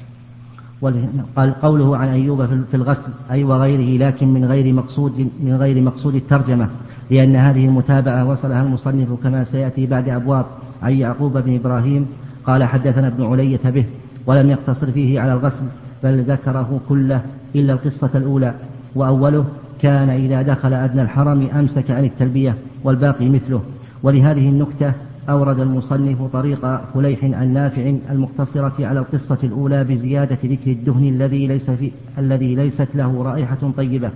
قال 1.35 1.53
قوله 1.61 1.97
عن 1.97 2.07
أيوب 2.07 2.45
في 2.45 2.77
الغسل 2.77 3.11
أي 3.31 3.43
وغيره 3.43 4.07
لكن 4.07 4.27
من 4.27 4.45
غير 4.45 4.73
مقصود 4.73 5.29
من 5.43 5.57
غير 5.59 5.81
مقصود 5.81 6.15
الترجمة 6.15 6.69
لأن 7.11 7.35
هذه 7.35 7.65
المتابعة 7.65 8.29
وصلها 8.29 8.63
المصنف 8.63 9.07
كما 9.23 9.43
سيأتي 9.43 9.85
بعد 9.85 10.09
أبواب 10.09 10.45
عن 10.83 10.93
يعقوب 10.93 11.37
بن 11.37 11.55
إبراهيم 11.55 12.05
قال 12.45 12.63
حدثنا 12.63 13.07
ابن 13.07 13.25
علية 13.25 13.59
به 13.65 13.85
ولم 14.25 14.49
يقتصر 14.49 14.91
فيه 14.91 15.19
على 15.19 15.33
الغسل 15.33 15.63
بل 16.03 16.23
ذكره 16.23 16.79
كله 16.89 17.21
إلا 17.55 17.73
القصة 17.73 18.09
الأولى 18.15 18.53
وأوله 18.95 19.45
كان 19.81 20.09
إذا 20.09 20.41
دخل 20.41 20.73
أدنى 20.73 21.01
الحرم 21.01 21.47
أمسك 21.55 21.91
عن 21.91 22.05
التلبية 22.05 22.55
والباقي 22.83 23.29
مثله. 23.29 23.61
ولهذه 24.03 24.49
النكتة 24.49 24.93
أورد 25.29 25.59
المصنف 25.59 26.21
طريق 26.33 26.81
فليح 26.93 27.23
النافع 27.23 27.93
المقتصرة 28.11 28.73
على 28.79 28.99
القصة 28.99 29.37
الأولى 29.43 29.83
بزيادة 29.83 30.37
ذكر 30.43 30.71
الدهن 30.71 31.03
الذي 31.03 31.47
ليس 31.47 31.69
في 31.69 31.91
الذي 32.17 32.55
ليست 32.55 32.87
له 32.95 33.23
رائحة 33.23 33.57
طيبة 33.77 34.09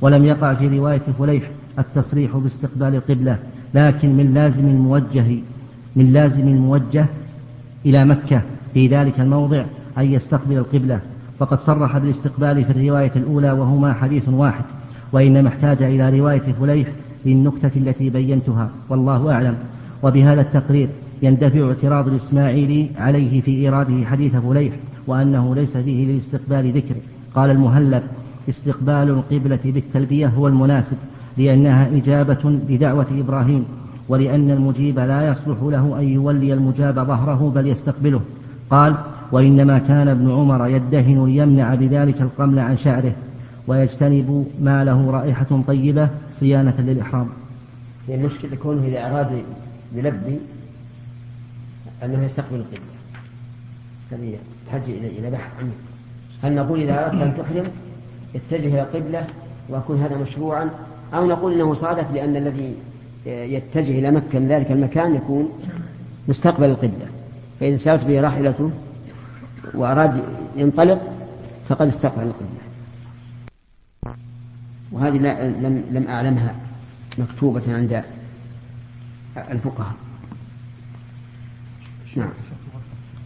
ولم 0.00 0.24
يقع 0.24 0.54
في 0.54 0.78
رواية 0.78 1.02
فليح 1.18 1.42
التصريح 1.78 2.36
باستقبال 2.36 2.94
القبلة 2.94 3.38
لكن 3.74 4.16
من 4.16 4.34
لازم 4.34 4.68
الموجه 4.68 5.24
من 5.96 6.12
لازم 6.12 6.48
الموجه 6.48 7.06
إلى 7.86 8.04
مكة 8.04 8.42
في 8.74 8.88
ذلك 8.88 9.20
الموضع 9.20 9.64
أن 9.98 10.12
يستقبل 10.12 10.56
القبلة. 10.58 11.00
فقد 11.38 11.60
صرح 11.60 11.98
بالاستقبال 11.98 12.64
في 12.64 12.70
الرواية 12.70 13.12
الأولى 13.16 13.52
وهما 13.52 13.92
حديث 13.92 14.28
واحد 14.28 14.64
وإنما 15.12 15.48
احتاج 15.48 15.82
إلى 15.82 16.20
رواية 16.20 16.52
فليح 16.60 16.88
للنكتة 17.24 17.70
التي 17.76 18.10
بينتها 18.10 18.70
والله 18.88 19.32
أعلم. 19.32 19.54
وبهذا 20.04 20.40
التقرير 20.40 20.88
يندفع 21.22 21.68
اعتراض 21.68 22.08
الإسماعيلي 22.08 22.88
عليه 22.98 23.40
في 23.40 23.50
إيراده 23.50 24.04
حديث 24.04 24.36
فليح 24.36 24.72
وأنه 25.06 25.54
ليس 25.54 25.76
فيه 25.76 26.12
لاستقبال 26.12 26.72
ذكر. 26.72 26.94
قال 27.34 27.50
المهلب 27.50 28.02
استقبال 28.48 28.94
القبلة 29.10 29.58
بالتلبية 29.64 30.26
هو 30.26 30.48
المناسب 30.48 30.96
لأنها 31.38 31.88
إجابة 31.96 32.58
لدعوة 32.68 33.06
إبراهيم 33.18 33.64
ولأن 34.08 34.50
المجيب 34.50 34.98
لا 34.98 35.28
يصلح 35.28 35.58
له 35.62 35.98
أن 35.98 36.04
يولي 36.04 36.54
المجاب 36.54 36.94
ظهره 36.94 37.52
بل 37.54 37.66
يستقبله. 37.66 38.20
قال 38.70 38.94
وإنما 39.32 39.78
كان 39.78 40.08
ابن 40.08 40.30
عمر 40.30 40.66
يدهن 40.66 41.24
ليمنع 41.24 41.74
بذلك 41.74 42.20
القمل 42.20 42.58
عن 42.58 42.76
شعره 42.76 43.12
ويجتنب 43.66 44.46
ما 44.60 44.84
له 44.84 45.10
رائحة 45.10 45.62
طيبة 45.66 46.08
صيانة 46.40 46.74
للإحرام. 46.78 47.26
المشكلة 48.08 48.56
كونه 48.56 48.86
إذا 48.86 49.06
أراد 49.06 49.42
يلبي 49.94 50.38
أنه 52.04 52.24
يستقبل 52.24 52.56
القبلة. 52.56 52.78
هذه 54.12 54.38
تحتاج 54.66 54.90
إلى 54.90 55.08
إلى 55.08 55.30
بحث 55.30 55.50
عنه. 55.58 55.72
هل 56.42 56.54
نقول 56.54 56.80
إذا 56.80 57.06
أردت 57.06 57.22
أن 57.22 57.36
تحرم 57.38 57.70
اتجه 58.34 58.66
إلى 58.66 58.82
القبلة 58.82 59.26
ويكون 59.68 60.00
هذا 60.00 60.16
مشروعا 60.16 60.70
أو 61.14 61.26
نقول 61.26 61.52
إنه 61.52 61.74
صادف 61.74 62.12
لأن 62.12 62.36
الذي 62.36 62.74
يتجه 63.26 63.98
إلى 63.98 64.10
مكة 64.10 64.38
من 64.38 64.48
ذلك 64.48 64.72
المكان 64.72 65.14
يكون 65.14 65.48
مستقبل 66.28 66.64
القبلة. 66.64 67.06
فإذا 67.60 67.76
سارت 67.76 68.04
به 68.04 68.20
راحلته 68.20 68.70
وأراد 69.74 70.22
ينطلق 70.56 71.02
فقد 71.68 71.86
استقبل 71.86 72.22
القبلة. 72.22 72.64
وهذه 74.92 75.16
لم 75.16 75.84
لم 75.90 76.06
أعلمها 76.08 76.54
مكتوبة 77.18 77.74
عند 77.74 78.02
الفقهاء. 79.36 79.94
نعم. 82.16 82.28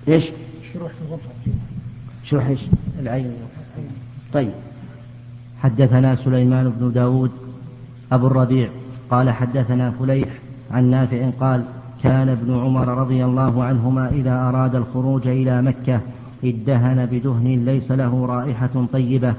إيش؟ 0.09 0.25
شروح 0.73 0.93
الغرفة؟ 1.07 1.31
شروح 2.25 2.47
إيش؟ 2.47 2.61
العين. 3.01 3.33
طيب. 4.33 4.51
حدثنا 5.63 6.17
سليمان 6.17 6.71
بن 6.71 6.93
داود 6.93 7.31
أبو 8.13 8.27
الربيع 8.27 8.69
قال 9.11 9.31
حدثنا 9.31 9.91
فليح 9.91 10.29
عن 10.71 10.91
نافع 10.91 11.31
قال 11.41 11.65
كان 12.03 12.29
ابن 12.29 12.61
عمر 12.61 12.89
رضي 12.89 13.25
الله 13.25 13.65
عنهما 13.65 14.09
إذا 14.09 14.49
أراد 14.49 14.75
الخروج 14.75 15.27
إلى 15.27 15.63
مكة 15.63 16.01
ادهن 16.45 17.07
بدهن 17.07 17.65
ليس 17.65 17.91
له 17.91 18.27
رائحة 18.27 18.87
طيبة. 18.93 19.35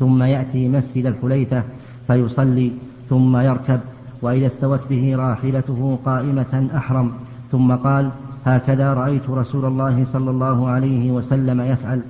ثم 0.00 0.22
يأتي 0.22 0.68
مسجد 0.68 1.06
الحليفة 1.06 1.62
فيصلي 2.06 2.72
ثم 3.10 3.36
يركب 3.36 3.80
وإذا 4.22 4.46
استوت 4.46 4.80
به 4.90 5.16
راحلته 5.16 5.98
قائمة 6.04 6.68
أحرم. 6.76 7.12
ثم 7.52 7.72
قال 7.72 8.10
هكذا 8.46 8.94
رأيت 8.94 9.30
رسول 9.30 9.64
الله 9.64 10.04
صلى 10.04 10.30
الله 10.30 10.68
عليه 10.68 11.10
وسلم 11.10 11.60
يفعل. 11.60 12.00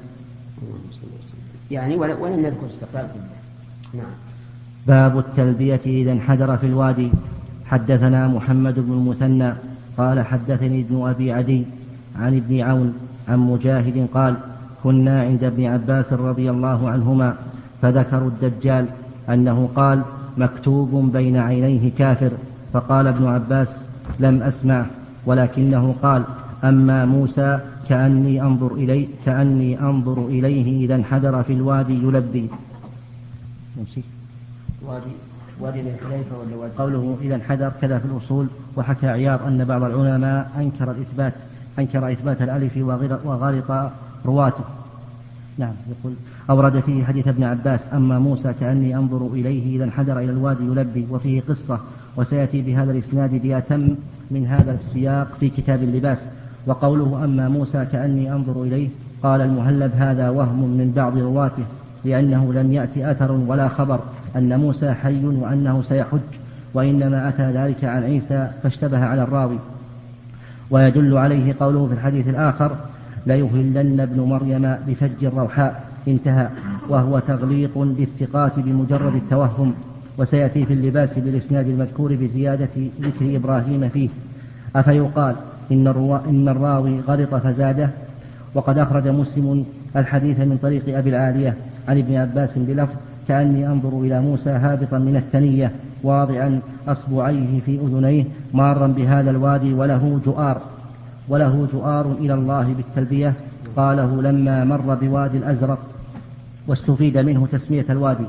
يعني 1.70 1.96
ولم 1.96 2.44
يذكر 2.44 2.66
استقبال 2.70 3.06
نعم. 3.94 4.14
باب 4.86 5.18
التلبية 5.18 5.80
إذا 5.86 6.12
انحدر 6.12 6.56
في 6.56 6.66
الوادي. 6.66 7.10
حدثنا 7.66 8.28
محمد 8.28 8.74
بن 8.74 8.92
المثنى 8.92 9.54
قال 9.98 10.26
حدثني 10.26 10.80
ابن 10.80 11.08
أبي 11.08 11.32
عدي 11.32 11.66
عن 12.18 12.36
ابن 12.36 12.60
عون 12.60 12.94
عن 13.28 13.38
مجاهد 13.38 14.06
قال 14.14 14.36
كنا 14.84 15.20
عند 15.22 15.44
ابن 15.44 15.64
عباس 15.64 16.12
رضي 16.12 16.50
الله 16.50 16.90
عنهما 16.90 17.36
فذكروا 17.82 18.28
الدجال 18.28 18.86
أنه 19.28 19.68
قال 19.74 20.02
مكتوب 20.36 21.12
بين 21.12 21.36
عينيه 21.36 21.90
كافر. 21.98 22.30
فقال 22.72 23.06
ابن 23.06 23.26
عباس 23.26 23.68
لم 24.20 24.42
أسمع. 24.42 24.86
ولكنه 25.26 25.94
قال 26.02 26.22
أما 26.64 27.04
موسى 27.04 27.58
كأني 27.88 28.42
أنظر 28.42 28.72
إليه 28.72 29.08
كأني 29.26 29.80
أنظر 29.80 30.26
إليه 30.26 30.84
إذا 30.84 30.94
انحدر 30.94 31.42
في 31.42 31.52
الوادي 31.52 31.94
يلبي. 31.94 32.50
وادي 34.82 35.10
وادي 35.60 35.80
الحليفة 35.80 36.38
ولا 36.38 36.56
وادي؟ 36.56 36.72
قوله 36.78 37.16
إذا 37.22 37.34
انحدر 37.34 37.72
كذا 37.80 37.98
في 37.98 38.04
الأصول. 38.04 38.46
وحكى 38.76 39.06
عياض 39.06 39.42
أن 39.46 39.64
بعض 39.64 39.82
العلماء 39.82 40.50
أنكر 40.56 40.90
الإثبات 40.90 41.32
أنكر 41.78 42.12
إثبات 42.12 42.42
الألف 42.42 42.76
وغلط 43.24 43.90
رواته. 44.26 44.64
نعم 45.58 45.72
يقول 45.90 46.14
أورد 46.52 46.80
فيه 46.80 47.04
حديث 47.04 47.28
ابن 47.28 47.44
عباس 47.44 47.80
أما 47.92 48.18
موسى 48.18 48.52
كأني 48.60 48.96
أنظر 48.96 49.26
إليه 49.26 49.76
إذا 49.76 49.84
انحدر 49.84 50.18
إلى 50.18 50.30
الوادي 50.30 50.64
يلبي 50.64 51.06
وفيه 51.10 51.40
قصة 51.40 51.78
وسيأتي 52.16 52.62
بهذا 52.62 52.92
الإسناد 52.92 53.42
بأتم 53.42 53.88
من 54.30 54.46
هذا 54.46 54.72
السياق 54.74 55.28
في 55.40 55.48
كتاب 55.48 55.82
اللباس. 55.82 56.18
وقوله 56.66 57.24
أما 57.24 57.48
موسى 57.48 57.86
كأني 57.92 58.32
أنظر 58.32 58.62
إليه 58.62 58.88
قال 59.22 59.40
المهلب 59.40 59.92
هذا 59.98 60.28
وهم 60.28 60.58
من 60.58 60.92
بعض 60.96 61.18
رواته 61.18 61.62
لأنه 62.04 62.52
لم 62.52 62.72
يأتي 62.72 63.10
أثر 63.10 63.32
ولا 63.32 63.68
خبر 63.68 64.00
أن 64.36 64.60
موسى 64.60 64.92
حي 64.92 65.26
وأنه 65.26 65.82
سيحج 65.82 66.20
وإنما 66.74 67.28
أتى 67.28 67.52
ذلك 67.52 67.84
عن 67.84 68.02
عيسى 68.02 68.50
فاشتبه 68.62 69.04
على 69.04 69.22
الراوي. 69.22 69.58
ويدل 70.70 71.16
عليه 71.16 71.54
قوله 71.60 71.86
في 71.86 71.94
الحديث 71.94 72.28
الآخر 72.28 72.76
ليهلن 73.26 74.00
ابن 74.00 74.20
مريم 74.20 74.76
بفج 74.86 75.24
الروحاء 75.24 75.91
انتهى 76.08 76.48
وهو 76.88 77.18
تغليط 77.18 77.78
للثقات 77.78 78.58
بمجرد 78.58 79.14
التوهم 79.14 79.74
وسيأتي 80.18 80.66
في 80.66 80.72
اللباس 80.72 81.18
بالإسناد 81.18 81.68
المذكور 81.68 82.14
بزيادة 82.14 82.68
ذكر 83.00 83.36
إبراهيم 83.36 83.88
فيه. 83.88 84.08
أفيقال 84.76 85.36
إن, 85.72 85.88
الروا 85.88 86.18
إن 86.28 86.48
الراوي 86.48 87.00
غلط 87.00 87.34
فزاده. 87.34 87.90
وقد 88.54 88.78
أخرج 88.78 89.08
مسلم 89.08 89.64
الحديث 89.96 90.40
من 90.40 90.58
طريق 90.62 90.98
أبي 90.98 91.10
العالية 91.10 91.56
عن 91.88 91.98
ابن 91.98 92.14
عباس 92.14 92.58
بلفظ 92.58 92.94
كأني 93.28 93.66
أنظر 93.66 94.00
إلى 94.00 94.20
موسى 94.20 94.50
هابطا 94.50 94.98
من 94.98 95.16
الثنية 95.16 95.72
واضعا 96.02 96.60
أصبعيه 96.88 97.60
في 97.66 97.78
أذنيه 97.78 98.24
مارا 98.54 98.86
بهذا 98.86 99.30
الوادي 99.30 99.74
وله 99.74 100.20
جؤار 100.26 100.60
وله 101.28 101.68
جؤار 101.72 102.12
إلى 102.12 102.34
الله 102.34 102.74
بالتلبية. 102.74 103.34
قاله 103.76 104.22
لما 104.22 104.64
مر 104.64 104.94
بوادي 104.94 105.38
الأزرق 105.38 105.91
واستفيد 106.66 107.18
منه 107.18 107.46
تسمية 107.52 107.86
الوادي 107.90 108.24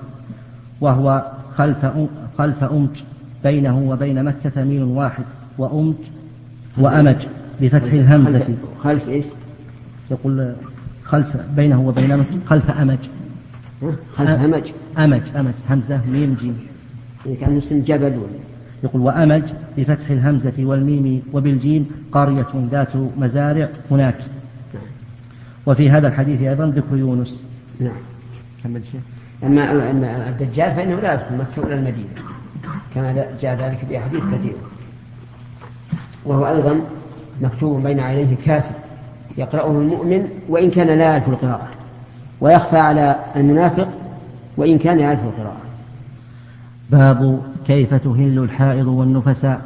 وهو 0.82 1.32
خلف 1.58 1.86
خلف 2.38 2.63
أمج 2.63 3.04
بينه 3.43 3.80
وبين 3.80 4.24
مكة 4.24 4.63
ميل 4.63 4.84
واحد 4.84 5.24
وأمج 5.58 5.96
وأمج 6.78 7.15
بفتح 7.62 7.93
الهمزة. 7.93 8.48
خلف 8.84 9.10
إيش؟ 9.10 9.26
يقول 10.12 10.54
خلف 11.04 11.28
بينه 11.56 11.88
وبين 11.88 12.17
مكة 12.17 12.39
خلف 12.48 12.72
أمج. 12.72 12.98
خلف 14.15 14.30
همج 14.30 14.72
أمج. 14.98 15.22
أمج 15.36 15.54
همزة 15.69 16.02
ميم 16.12 16.38
جيم. 16.41 16.58
يعني 17.26 17.38
كان 17.38 17.58
اسم 17.58 17.80
جبل 17.80 18.17
ولا؟ 18.17 18.43
يقول 18.84 19.02
وأمج 19.02 19.43
بفتح 19.78 20.10
الهمزة 20.10 20.54
والميم 20.60 21.22
وبالجيم 21.34 21.86
قرية 22.12 22.48
ذات 22.72 22.96
مزارع 23.17 23.69
هناك. 23.91 24.17
وفي 25.65 25.89
هذا 25.89 26.08
الحديث 26.08 26.41
أيضا 26.41 26.65
ذكر 26.65 26.98
يونس. 26.98 27.41
نعم. 27.80 27.91
كمل 28.63 28.82
شيخ؟ 28.91 29.02
أما 29.43 29.91
أما 29.91 30.30
الدجال 30.30 30.76
فإنه 30.76 30.95
لا 30.95 31.13
يدخل 31.13 31.38
مكة 31.38 31.67
ولا 31.67 31.76
المدينة. 31.76 32.10
كما 32.95 33.26
جاء 33.41 33.56
ذلك 33.56 33.78
في 33.88 33.97
أحاديث 33.97 34.23
كثيرة. 34.34 34.56
وهو 36.26 36.47
أيضا 36.47 36.82
مكتوب 37.41 37.84
بين 37.84 37.99
عينيه 37.99 38.36
كافر 38.45 38.76
يقرأه 39.38 39.71
المؤمن 39.71 40.28
وإن 40.49 40.71
كان 40.71 40.88
لا 40.88 41.04
يعرف 41.04 41.28
القراءة. 41.28 41.67
ويخفى 42.41 42.78
على 42.78 43.15
المنافق 43.36 43.88
وإن 44.58 44.78
كان 44.78 44.99
يعرف 44.99 45.19
القراءة. 45.23 45.62
باب 46.89 47.41
كيف 47.67 47.93
تهل 47.93 48.39
الحائض 48.39 48.88
والنفساء 48.88 49.62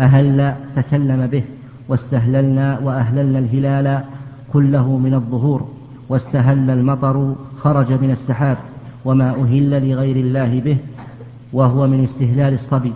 أهل 0.00 0.54
تكلم 0.76 1.26
به 1.26 1.42
واستهللنا 1.88 2.78
وأهللنا 2.78 3.38
الهلال 3.38 4.04
كله 4.52 4.98
من 4.98 5.14
الظهور. 5.14 5.68
واستهل 6.08 6.70
المطر 6.70 7.34
خرج 7.66 7.92
من 7.92 8.10
السحاب 8.10 8.56
وما 9.04 9.30
أهل 9.30 9.90
لغير 9.90 10.16
الله 10.16 10.60
به 10.60 10.76
وهو 11.52 11.86
من 11.86 12.04
استهلال 12.04 12.54
الصبي. 12.54 12.92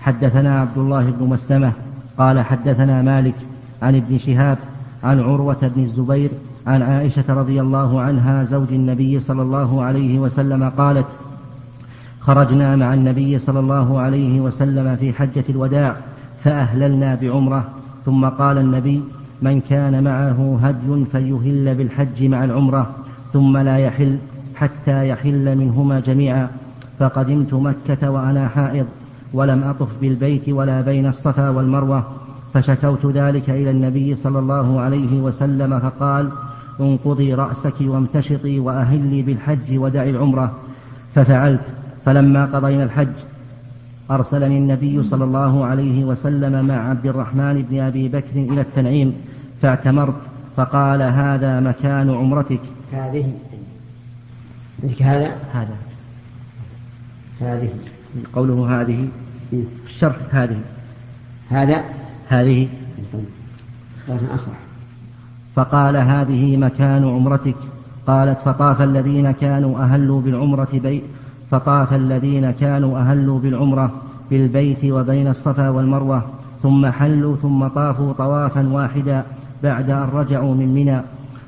حدثنا 0.00 0.60
عبد 0.60 0.78
الله 0.78 1.10
بن 1.10 1.26
مسلمة 1.26 1.72
قال 2.18 2.40
حدثنا 2.40 3.02
مالك 3.02 3.34
عن 3.82 3.94
ابن 3.96 4.18
شهاب 4.18 4.58
عن 5.04 5.20
عروة 5.20 5.72
بن 5.76 5.82
الزبير 5.82 6.30
عن 6.66 6.82
عائشة 6.82 7.24
رضي 7.28 7.60
الله 7.60 8.00
عنها 8.00 8.44
زوج 8.44 8.72
النبي 8.72 9.20
صلى 9.20 9.42
الله 9.42 9.82
عليه 9.82 10.18
وسلم 10.18 10.68
قالت 10.68 11.06
خرجنا 12.20 12.76
مع 12.76 12.94
النبي 12.94 13.38
صلى 13.38 13.60
الله 13.60 14.00
عليه 14.00 14.40
وسلم 14.40 14.96
في 14.96 15.12
حجة 15.12 15.44
الوداع 15.48 15.96
فأهللنا 16.44 17.14
بعمرة 17.14 17.64
ثم 18.04 18.24
قال 18.24 18.58
النبي 18.58 19.02
من 19.44 19.60
كان 19.60 20.04
معه 20.04 20.58
هدي 20.62 21.04
فليهل 21.12 21.74
بالحج 21.74 22.24
مع 22.24 22.44
العمرة 22.44 22.90
ثم 23.32 23.56
لا 23.56 23.76
يحل 23.78 24.16
حتى 24.56 25.08
يحل 25.08 25.58
منهما 25.58 26.00
جميعا. 26.00 26.48
فقدمت 26.98 27.54
مكة 27.54 28.10
وأنا 28.10 28.48
حائض 28.48 28.86
ولم 29.32 29.64
أطف 29.64 29.88
بالبيت 30.00 30.48
ولا 30.48 30.80
بين 30.80 31.06
الصفا 31.06 31.48
والمروة. 31.48 32.04
فشكوت 32.54 33.06
ذلك 33.06 33.50
إلى 33.50 33.70
النبي 33.70 34.16
صلى 34.16 34.38
الله 34.38 34.80
عليه 34.80 35.20
وسلم 35.20 35.78
فقال 35.78 36.28
انقضي 36.80 37.34
رأسك 37.34 37.74
وامتشطي 37.80 38.58
وأهلي 38.58 39.22
بالحج 39.22 39.78
ودعي 39.78 40.10
العمرة. 40.10 40.54
ففعلت. 41.14 41.66
فلما 42.04 42.44
قضينا 42.44 42.84
الحج 42.84 43.16
أرسلني 44.10 44.58
النبي 44.58 45.02
صلى 45.02 45.24
الله 45.24 45.64
عليه 45.64 46.04
وسلم 46.04 46.66
مع 46.66 46.88
عبد 46.90 47.06
الرحمن 47.06 47.66
بن 47.70 47.80
أبي 47.80 48.08
بكر 48.08 48.36
إلى 48.36 48.60
التنعيم. 48.60 49.14
فاعتمرت 49.64 50.14
فقال 50.56 51.02
هذا 51.02 51.60
مكان 51.60 52.10
عمرتك. 52.10 52.60
هذه. 52.92 53.32
عندك 54.82 55.02
هذا؟ 55.02 55.32
هذا. 55.52 55.76
هذه. 57.40 57.70
قوله 58.34 58.80
هذه. 58.80 59.08
في 59.50 59.64
الشرح 59.86 60.16
هذه. 60.30 60.60
هذا؟ 61.50 61.84
هذه. 62.28 62.68
لكن 64.08 64.26
أصح 64.26 64.52
فقال 65.56 65.96
هذه 65.96 66.56
مكان 66.56 67.08
عمرتك. 67.08 67.56
قالت 68.06 68.38
فطاف 68.44 68.82
الذين 68.82 69.30
كانوا 69.30 69.78
أهلوا 69.78 70.20
بالعمرة 70.20 70.68
بي 70.72 71.02
فطاف 71.50 71.92
الذين 71.92 72.50
كانوا 72.50 72.98
أهلوا 72.98 73.38
بالعمرة 73.40 73.90
بالبيت 74.30 74.84
وبين 74.84 75.28
الصفا 75.28 75.68
والمروة. 75.68 76.22
ثم 76.62 76.86
حلوا 76.86 77.36
ثم 77.36 77.68
طافوا 77.68 78.12
طوافا 78.12 78.68
واحدا. 78.68 79.24
بعد 79.64 79.90
أن 79.90 80.08
رجعوا 80.12 80.54
من 80.54 80.74
منى. 80.74 81.00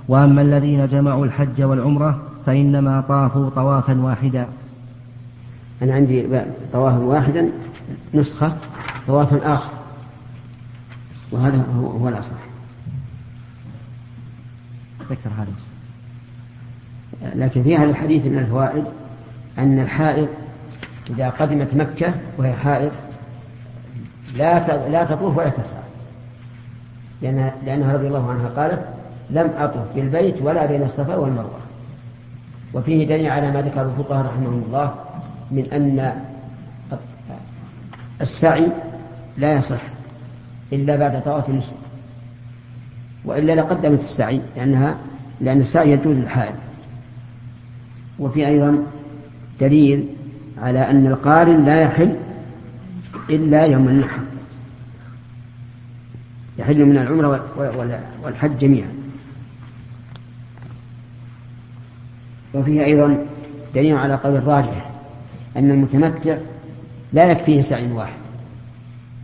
وأما 0.09 0.42
الذين 0.42 0.87
جمعوا 0.87 1.26
الحج 1.26 1.62
والعمرة 1.62 2.22
فإنما 2.46 3.00
طافوا 3.00 3.50
طوافا 3.50 4.00
واحدا. 4.00 4.46
أنا 5.83 5.94
عندي 5.94 6.26
طوافا 6.72 6.98
واحدا 6.98 7.50
نسخة 8.14 8.57
طوافا 9.07 9.55
آخر. 9.55 9.70
وهذا 11.33 11.64
هو, 11.81 12.09
الأصح. 12.09 12.31
ذكر 15.11 15.31
هذا. 15.38 15.52
لكن 17.35 17.62
في 17.62 17.76
هذا 17.76 17.90
الحديث 17.90 18.26
من 18.26 18.38
الفوائد 18.38 18.85
أن 19.59 19.79
الحائض 19.79 20.29
إذا 21.11 21.29
قدمت 21.29 21.74
مكة 21.74 22.14
وهي 22.38 22.52
حائض 22.52 22.92
لا 24.37 24.88
لا 24.88 25.05
تطوف 25.05 25.37
ولا 25.37 25.48
تسعى. 25.48 25.86
لأنها, 27.22 27.55
لأنها 27.66 27.94
رضي 27.94 28.07
الله 28.09 28.31
عنها 28.31 28.48
قالت 28.48 28.88
لم 29.31 29.50
أطف 29.59 29.94
بالبيت 29.94 30.42
ولا 30.42 30.66
بين 30.66 30.83
الصفا 30.83 31.16
والمروة. 31.16 31.61
وفيه 32.74 33.07
دليل 33.07 33.26
على 33.26 33.50
ما 33.50 33.62
ذكر 33.62 33.83
الفقهاء 33.83 34.26
رحمهم 34.26 34.62
الله 34.66 34.94
من 35.50 35.72
أن 35.72 36.22
السعي 38.20 38.68
لا 39.38 39.52
يصح 39.52 39.81
إلا 40.72 40.96
بعد 40.96 41.22
طواف 41.24 41.48
النسك 41.48 41.72
وإلا 43.24 43.52
لقدمت 43.52 44.02
السعي 44.02 44.40
لأنها 44.57 44.96
لأن 45.40 45.61
السعي 45.61 45.90
يجوز 45.90 46.16
للحائض. 46.16 46.55
وفي 48.18 48.46
أيضا 48.46 48.79
دليل 49.61 50.09
على 50.62 50.90
أن 50.90 51.07
القارن 51.07 51.64
لا 51.64 51.81
يحل 51.81 52.16
إلا 53.31 53.66
يوم 53.66 53.88
النحر. 53.88 54.20
يحل 56.59 56.85
من 56.85 56.97
العمرة 56.97 57.47
والحج 58.23 58.59
جميعا. 58.59 58.88
وفيه 62.55 62.85
أيضا 62.85 63.27
دليل 63.75 63.97
على 63.97 64.14
قول 64.14 64.37
الراجح 64.37 64.90
أن 65.57 65.71
المتمتع 65.71 66.37
لا 67.12 67.25
يكفيه 67.25 67.62
سعي 67.62 67.92
واحد 67.92 68.19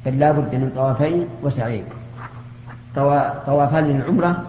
بل 0.07 0.19
لا 0.19 0.33
بد 0.33 0.55
من 0.55 0.73
طوافين 0.75 1.27
وسعيين. 1.43 1.85
طوافان 3.47 3.85
للعمرة 3.85 4.47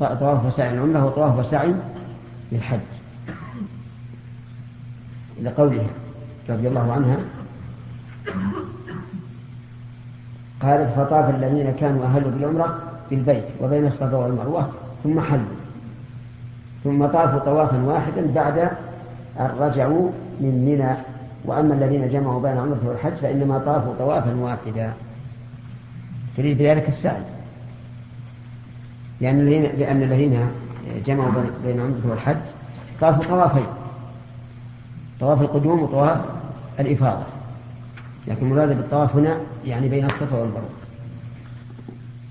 طواف 0.00 0.46
وسعي 0.46 0.74
العمرة 0.74 1.04
وطواف 1.04 1.38
وسعي 1.38 1.74
للحج. 2.52 2.78
لقوله 5.42 5.86
رضي 6.48 6.68
الله 6.68 6.92
عنها 6.92 7.18
قالت 10.64 10.90
فطاف 10.96 11.34
الذين 11.34 11.72
كانوا 11.80 12.04
أهلوا 12.04 12.30
بالعمرة 12.30 12.78
بالبيت 13.10 13.44
وبين 13.60 13.86
الصفا 13.86 14.16
والمروة 14.16 14.68
ثم 15.04 15.20
حلوا. 15.20 15.56
ثم 16.84 17.06
طافوا 17.06 17.38
طوافا 17.38 17.82
واحدا 17.82 18.32
بعد 18.34 18.58
أن 19.40 19.50
رجعوا 19.60 20.10
من 20.40 20.64
منى. 20.64 20.96
وأما 21.44 21.74
الذين 21.74 22.08
جمعوا 22.08 22.42
بين 22.42 22.56
عمرة 22.56 22.80
والحج 22.84 23.12
فإنما 23.12 23.58
طافوا 23.58 23.94
طوافا 23.98 24.34
واحدا. 24.34 24.92
تريد 26.36 26.58
بذلك 26.58 26.88
السعي 26.88 27.22
لأن 29.20 29.40
الذين 29.40 29.62
لأن 29.62 30.02
الذين 30.02 30.46
جمعوا 31.06 31.32
بين 31.64 31.80
عمرة 31.80 32.10
والحج 32.10 32.36
طافوا 33.00 33.24
طوافين. 33.24 33.66
طواف 35.20 35.40
القدوم 35.40 35.82
وطواف 35.82 36.18
الإفاضة. 36.80 37.33
لكن 38.28 38.46
المراد 38.46 38.68
بالطواف 38.68 39.16
هنا 39.16 39.36
يعني 39.66 39.88
بين 39.88 40.04
الصفا 40.04 40.40
والمروة. 40.40 40.68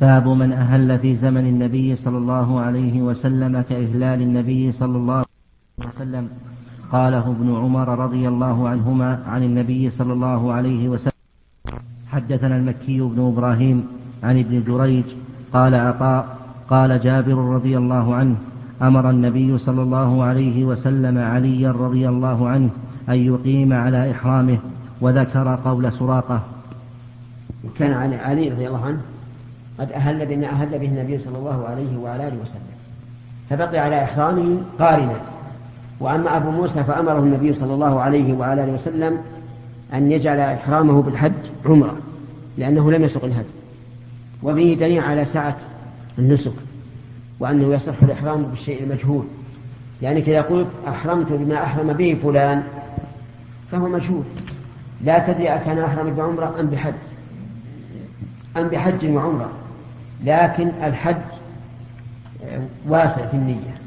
باب 0.01 0.27
من 0.27 0.51
أهل 0.51 0.99
في 0.99 1.15
زمن 1.15 1.47
النبي 1.47 1.95
صلى 1.95 2.17
الله 2.17 2.59
عليه 2.59 3.01
وسلم 3.01 3.63
كإهلال 3.69 4.21
النبي 4.21 4.71
صلى 4.71 4.97
الله 4.97 5.25
عليه 5.79 5.89
وسلم. 5.95 6.29
قاله 6.91 7.31
ابن 7.31 7.55
عمر 7.55 7.99
رضي 7.99 8.27
الله 8.27 8.69
عنهما 8.69 9.23
عن 9.27 9.43
النبي 9.43 9.89
صلى 9.89 10.13
الله 10.13 10.53
عليه 10.53 10.89
وسلم. 10.89 11.13
حدثنا 12.11 12.57
المكي 12.57 12.99
بن 13.01 13.31
إبراهيم 13.33 13.87
عن 14.23 14.39
ابن 14.39 14.63
جريج 14.67 15.05
قال 15.53 15.75
عطاء 15.75 16.37
قال 16.69 16.99
جابر 16.99 17.33
رضي 17.33 17.77
الله 17.77 18.15
عنه 18.15 18.35
أمر 18.81 19.09
النبي 19.09 19.57
صلى 19.57 19.81
الله 19.81 20.23
عليه 20.23 20.65
وسلم 20.65 21.17
عليا 21.17 21.71
رضي 21.71 22.09
الله 22.09 22.49
عنه 22.49 22.69
أن 23.09 23.15
يقيم 23.15 23.73
على 23.73 24.11
إحرامه. 24.11 24.57
وذكر 25.03 25.59
قول 25.65 25.93
سراقة. 25.93 26.41
كان 27.77 27.93
علي, 27.93 28.15
علي 28.15 28.49
رضي 28.49 28.67
الله 28.67 28.85
عنه 28.85 29.01
قد 29.79 29.91
أهل 29.91 30.25
بما 30.25 30.47
أهل 30.47 30.79
به 30.79 30.85
النبي 30.85 31.19
صلى 31.19 31.37
الله 31.37 31.65
عليه 31.67 31.97
وعلى 31.97 32.27
آله 32.27 32.35
وسلم. 32.35 32.73
فبقي 33.49 33.79
على 33.79 34.03
إحرامه 34.03 34.57
قارنا. 34.79 35.15
وأما 35.99 36.37
أبو 36.37 36.51
موسى 36.51 36.83
فأمره 36.83 37.19
النبي 37.19 37.53
صلى 37.53 37.73
الله 37.73 38.01
عليه 38.01 38.33
وعلى 38.33 38.63
آله 38.63 38.73
وسلم 38.73 39.17
أن 39.93 40.11
يجعل 40.11 40.39
إحرامه 40.39 41.01
بالحج 41.01 41.31
عمرة 41.65 41.97
لأنه 42.57 42.91
لم 42.91 43.03
يسق 43.03 43.25
الهدي. 43.25 43.47
وفيه 44.43 44.77
دليل 44.77 45.03
على 45.03 45.25
سعة 45.25 45.57
النسك 46.19 46.53
وأنه 47.39 47.73
يصح 47.75 48.03
الإحرام 48.03 48.43
بالشيء 48.43 48.83
المجهول. 48.83 49.25
يعني 50.01 50.21
كذا 50.21 50.41
قلت 50.41 50.67
أحرمت 50.87 51.31
بما 51.31 51.63
أحرم 51.63 51.93
به 51.93 52.17
فلان 52.23 52.63
فهو 53.71 53.87
مجهول. 53.87 54.23
لا 55.01 55.19
تدري 55.19 55.49
أكان 55.49 55.79
أحرم 55.79 56.15
بعمرة 56.15 56.59
أم 56.59 56.67
بحج. 56.67 56.93
أم 58.57 58.67
بحج 58.67 59.05
وعمرة. 59.05 59.51
لكن 60.23 60.71
الحج 60.83 61.15
واسع 62.87 63.27
في 63.27 63.33
النية. 63.33 63.77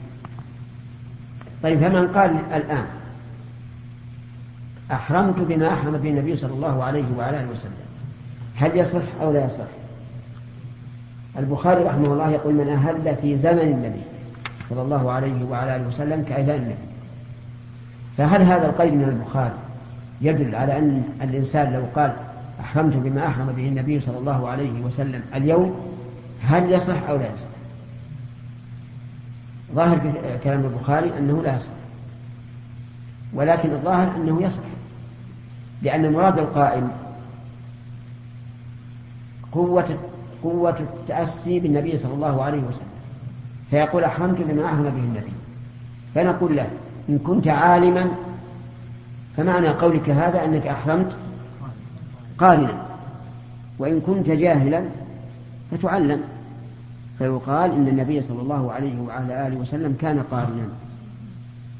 طيب 1.62 1.78
فمن 1.78 2.08
قال 2.08 2.36
الآن 2.54 2.84
أحرمت 4.92 5.38
بما 5.38 5.68
أحرم 5.68 5.92
به 5.92 6.10
النبي 6.10 6.36
صلى 6.36 6.52
الله 6.52 6.84
عليه 6.84 7.04
وعلى 7.18 7.40
آله 7.40 7.50
وسلم 7.50 7.86
هل 8.56 8.76
يصح 8.76 9.20
أو 9.22 9.32
لا 9.32 9.44
يصح؟ 9.44 9.70
البخاري 11.38 11.84
رحمه 11.84 12.06
الله 12.06 12.30
يقول 12.30 12.54
من 12.54 12.68
أهل 12.68 13.16
في 13.16 13.38
زمن 13.38 13.58
النبي 13.58 14.00
صلى 14.70 14.82
الله 14.82 15.10
عليه 15.12 15.44
وعلى 15.44 15.76
آله 15.76 15.88
وسلم 15.88 16.24
كأذان 16.28 16.56
النبي. 16.56 16.74
فهل 18.18 18.42
هذا 18.42 18.66
القيد 18.66 18.92
من 18.92 19.04
البخاري؟ 19.04 19.65
يدل 20.20 20.54
على 20.54 20.78
أن 20.78 21.02
الإنسان 21.22 21.72
لو 21.72 21.82
قال 21.94 22.16
أحرمت 22.60 22.94
بما 22.94 23.26
أحرم 23.26 23.46
به 23.46 23.68
النبي 23.68 24.00
صلى 24.00 24.18
الله 24.18 24.48
عليه 24.48 24.80
وسلم 24.82 25.22
اليوم 25.34 25.74
هل 26.42 26.72
يصح 26.72 27.08
أو 27.08 27.16
لا 27.16 27.24
يصح؟ 27.24 27.46
ظاهر 29.74 30.12
كلام 30.44 30.64
البخاري 30.64 31.12
أنه 31.18 31.42
لا 31.42 31.56
يصح. 31.56 31.68
ولكن 33.34 33.70
الظاهر 33.70 34.16
أنه 34.16 34.42
يصح. 34.42 34.62
لأن 35.82 36.12
مراد 36.12 36.38
القائل 36.38 36.88
قوة 39.52 39.98
قوة 40.42 40.78
التأسي 40.80 41.60
بالنبي 41.60 41.98
صلى 41.98 42.14
الله 42.14 42.42
عليه 42.42 42.58
وسلم. 42.58 42.96
فيقول 43.70 44.04
أحرمت 44.04 44.42
بما 44.42 44.66
أحرم 44.66 44.82
به 44.82 44.90
النبي. 44.90 45.32
فنقول 46.14 46.56
له 46.56 46.66
إن 47.08 47.18
كنت 47.18 47.48
عالما 47.48 48.06
فمعنى 49.36 49.68
قولك 49.68 50.10
هذا 50.10 50.44
أنك 50.44 50.66
أحرمت 50.66 51.16
قارنا. 52.38 52.82
وإن 53.78 54.00
كنت 54.00 54.30
جاهلا 54.30 54.82
فتعلم. 55.70 56.20
فيقال 57.18 57.70
إن 57.70 57.88
النبي 57.88 58.22
صلى 58.22 58.42
الله 58.42 58.72
عليه 58.72 59.00
وعلى 59.00 59.46
آله 59.46 59.56
وسلم 59.56 59.96
كان 60.00 60.22
قارنا. 60.30 60.68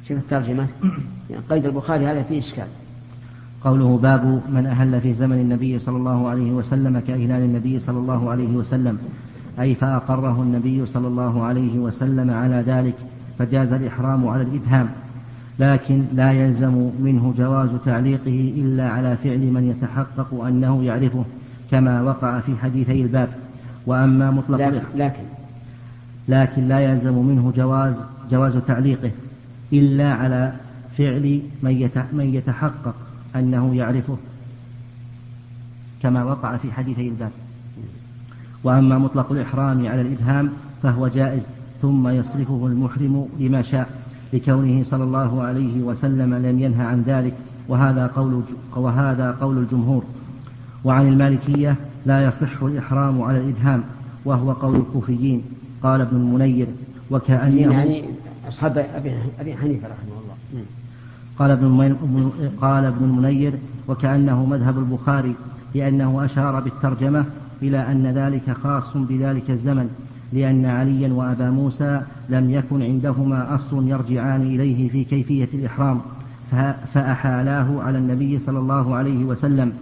شوف 0.09 0.19
الترجمة. 0.19 0.67
يعني 1.31 1.43
قيد 1.51 1.67
البخاري 1.67 2.07
هذا 2.07 2.23
فيه 2.23 2.39
إشكال. 2.39 2.67
قوله 3.65 3.99
باب 3.99 4.43
من 4.49 4.67
أهل 4.67 5.01
في 5.01 5.15
زمن 5.15 5.37
النبي 5.37 5.79
صلى 5.79 5.97
الله 5.97 6.29
عليه 6.29 6.53
وسلم 6.53 6.99
كإهلال 6.99 7.43
النبي 7.43 7.81
صلى 7.81 7.99
الله 7.99 8.31
عليه 8.31 8.57
وسلم. 8.57 8.99
أي 9.61 9.75
فأقره 9.75 10.43
النبي 10.43 10.87
صلى 10.87 11.07
الله 11.07 11.45
عليه 11.45 11.79
وسلم 11.79 12.31
على 12.31 12.65
ذلك 12.67 12.95
فجاز 13.39 13.73
الإحرام 13.73 14.29
على 14.29 14.43
الإبهام. 14.43 14.89
لكن 15.59 16.05
لا 16.13 16.33
يلزم 16.33 16.91
منه 17.01 17.35
جواز 17.39 17.69
تعليقه 17.85 18.53
إلا 18.57 18.89
على 18.89 19.17
فعل 19.17 19.39
من 19.39 19.71
يتحقق 19.71 20.45
أنه 20.45 20.85
يعرفه 20.85 21.25
كما 21.71 22.03
وقع 22.03 22.41
في 22.41 22.57
حديثي 22.57 23.03
الباب. 23.03 23.29
وأما 23.87 24.31
مطلق 24.31 24.59
لكن, 24.59 24.81
لكن. 24.95 25.23
لكن 26.29 26.69
لا 26.69 26.81
يلزم 26.81 27.15
منه 27.15 27.53
جواز 27.57 27.95
جواز 28.31 28.57
تعليقه 28.57 29.11
إلا 29.73 30.13
على 30.13 30.53
فعل 30.99 31.41
من 31.63 32.35
يتحقق 32.35 32.95
أنه 33.37 33.75
يعرفه 33.75 34.17
كما 36.03 36.25
وقع 36.25 36.57
في 36.57 36.73
حديثي 36.73 37.09
الباب. 37.09 37.33
وأما 38.65 38.99
مطلق 38.99 39.33
الإحرام 39.33 39.87
على 39.87 40.01
الإبهام 40.01 40.51
فهو 40.83 41.09
جائز 41.09 41.43
ثم 41.83 42.09
يصرفه 42.09 42.67
المحرم 42.67 43.29
لما 43.39 43.63
شاء. 43.63 44.06
لكونه 44.37 44.85
صلى 44.85 45.05
الله 45.05 45.43
عليه 45.43 45.83
وسلم 45.83 46.35
لم 46.35 46.61
ينهى 46.61 46.85
عن 46.85 47.03
ذلك 47.07 47.35
وهذا 47.69 48.07
قول 48.07 48.43
وهذا 48.77 49.37
قول 49.41 49.59
الجمهور. 49.59 50.05
وعن 50.85 51.09
المالكية 51.09 51.77
لا 52.07 52.25
يصح 52.25 52.63
الإحرام 52.63 53.23
على 53.23 53.39
الإبهام 53.39 53.83
وهو 54.25 54.53
قول 54.53 54.77
الكوفيين. 54.77 55.43
قال 55.83 56.01
ابن 56.01 56.17
المنير 56.17 56.67
وكأنه 57.11 57.73
يعني 57.73 58.05
أصحاب 58.49 58.87
أبي 59.41 59.57
حنيفة 59.57 59.89
رحمه 59.89 60.17
الله. 60.23 60.65
قال 61.39 61.51
ابن 61.51 61.91
قال 62.61 62.85
ابن 62.85 63.05
المنير 63.05 63.53
وكأنه 63.89 64.47
مذهب 64.47 64.79
البخاري 64.79 65.35
لأنه 65.75 66.25
أشار 66.25 66.61
بالترجمة 66.61 67.25
إلى 67.63 67.79
أن 67.93 68.07
ذلك 68.07 68.57
خاص 68.63 68.97
بذلك 68.97 69.51
الزمن. 69.51 69.89
لأن 70.33 70.67
عليا 70.67 71.13
وأبا 71.13 71.51
موسى 71.51 72.01
لم 72.29 72.51
يكن 72.51 72.83
عندهما 72.83 73.55
أصل 73.55 73.89
يرجعان 73.89 74.43
إليه 74.43 74.89
في 74.89 75.05
كيفية 75.05 75.49
الإحرام 75.55 76.01
فأحالاه 76.95 77.83
على 77.83 77.99
النبي 77.99 78.39
صلى 78.39 78.59
الله 78.59 78.95
عليه 78.95 79.25
وسلم. 79.25 79.73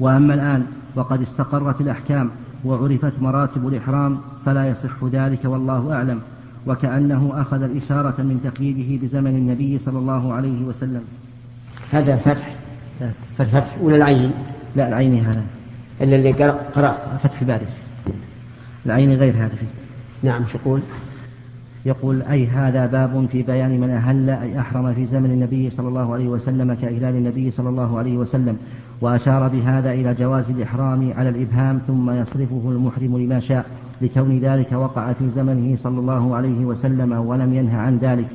وأما 0.00 0.34
الآن 0.34 0.66
وقد 0.94 1.22
استقرت 1.22 1.80
الأحكام 1.80 2.30
وعرفت 2.64 3.12
مراتب 3.20 3.68
الإحرام 3.68 4.18
فلا 4.44 4.68
يصح 4.68 5.04
ذلك 5.12 5.44
والله 5.44 5.94
أعلم 5.94 6.20
وكأنه 6.66 7.32
أخذ 7.34 7.62
الإشارة 7.62 8.22
من 8.22 8.40
تقييده 8.44 9.06
بزمن 9.06 9.36
النبي 9.36 9.78
صلى 9.78 9.98
الله 9.98 10.32
عليه 10.32 10.64
وسلم. 10.64 11.02
هذا 11.90 12.16
فتح. 12.16 12.54
فتح 13.38 13.76
ولا 13.80 13.96
العين؟ 13.96 14.30
لا 14.76 14.88
العين 14.88 15.24
هذا. 15.24 15.42
إلا 16.00 16.16
اللي 16.16 16.32
قرأت 16.74 16.96
فتح 17.22 17.40
الباري. 17.40 17.66
العين 18.86 19.12
غير 19.12 19.34
هذا. 19.34 19.48
فيه 19.48 19.81
نعم 20.22 20.46
شو 20.52 20.58
يقول 20.58 20.80
يقول 21.86 22.22
أي 22.22 22.46
هذا 22.46 22.86
باب 22.86 23.26
في 23.32 23.42
بيان 23.42 23.80
من 23.80 23.90
أهل 23.90 24.30
أي 24.30 24.60
أحرم 24.60 24.94
في 24.94 25.06
زمن 25.06 25.30
النبي 25.30 25.70
صلى 25.70 25.88
الله 25.88 26.12
عليه 26.12 26.28
وسلم 26.28 26.74
كإهلال 26.74 27.16
النبي 27.16 27.50
صلى 27.50 27.68
الله 27.68 27.98
عليه 27.98 28.16
وسلم 28.16 28.56
وأشار 29.00 29.48
بهذا 29.48 29.92
إلى 29.92 30.14
جواز 30.14 30.50
الإحرام 30.50 31.12
على 31.16 31.28
الإبهام 31.28 31.80
ثم 31.86 32.10
يصرفه 32.10 32.62
المحرم 32.66 33.18
لما 33.18 33.40
شاء 33.40 33.66
لكون 34.00 34.38
ذلك 34.38 34.72
وقع 34.72 35.12
في 35.12 35.30
زمنه 35.30 35.76
صلى 35.76 36.00
الله 36.00 36.36
عليه 36.36 36.64
وسلم 36.64 37.12
ولم 37.12 37.54
ينه 37.54 37.76
عن 37.76 37.98
ذلك. 37.98 38.26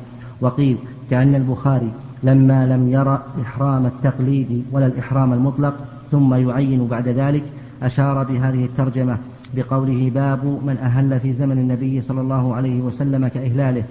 وقيل 0.42 0.78
كأن 1.10 1.36
البخاري 1.36 1.92
لما 2.24 2.66
لم 2.66 2.88
يرى 2.88 3.24
إحرام 3.42 3.86
التقليد 3.86 4.66
ولا 4.72 4.86
الإحرام 4.86 5.34
المطلق 5.34 5.74
ثم 6.12 6.34
يعين 6.34 6.88
بعد 6.88 7.08
ذلك 7.08 7.44
أشار 7.84 8.24
بهذه 8.24 8.66
الترجمة 8.66 9.18
بقوله 9.56 10.12
باب 10.16 10.46
من 10.46 10.78
أهل 10.84 11.20
في 11.20 11.34
زمن 11.34 11.58
النبي 11.58 12.02
صلى 12.02 12.22
الله 12.22 12.56
عليه 12.56 12.82
وسلم 12.82 13.28
كإهلاله 13.28 13.84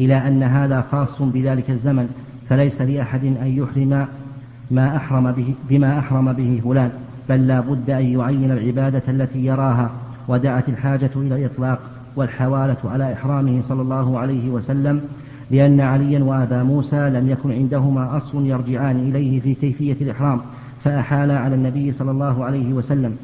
إلى 0.00 0.28
أن 0.28 0.42
هذا 0.42 0.80
خاص 0.92 1.22
بذلك 1.22 1.70
الزمن 1.70 2.08
فليس 2.48 2.80
لأحد 2.80 3.24
أن 3.24 3.46
يحرم 3.46 4.06
ما 4.70 4.96
أحرم 4.96 5.32
به 5.32 5.54
بما 5.70 5.98
أحرم 5.98 6.32
به 6.32 6.60
فلان 6.64 6.90
بل 7.28 7.46
لا 7.46 7.60
بد 7.60 7.90
أن 7.90 8.04
يعين 8.04 8.50
العبادة 8.50 9.02
التي 9.08 9.46
يراها 9.46 9.90
ودعت 10.28 10.68
الحاجة 10.68 11.10
إلى 11.16 11.36
الإطلاق 11.36 11.78
والحوالة 12.16 12.76
على 12.84 13.12
إحرامه 13.12 13.62
صلى 13.62 13.82
الله 13.82 14.18
عليه 14.18 14.48
وسلم 14.50 15.00
لأن 15.50 15.80
عليا 15.80 16.24
وأبا 16.24 16.62
موسى 16.62 17.10
لم 17.10 17.28
يكن 17.28 17.52
عندهما 17.52 18.16
أصل 18.16 18.46
يرجعان 18.46 18.96
إليه 18.96 19.40
في 19.40 19.54
كيفية 19.54 19.96
الإحرام 20.00 20.40
فأحالا 20.84 21.38
على 21.38 21.54
النبي 21.54 21.92
صلى 21.92 22.10
الله 22.10 22.44
عليه 22.44 22.72
وسلم. 22.72 23.16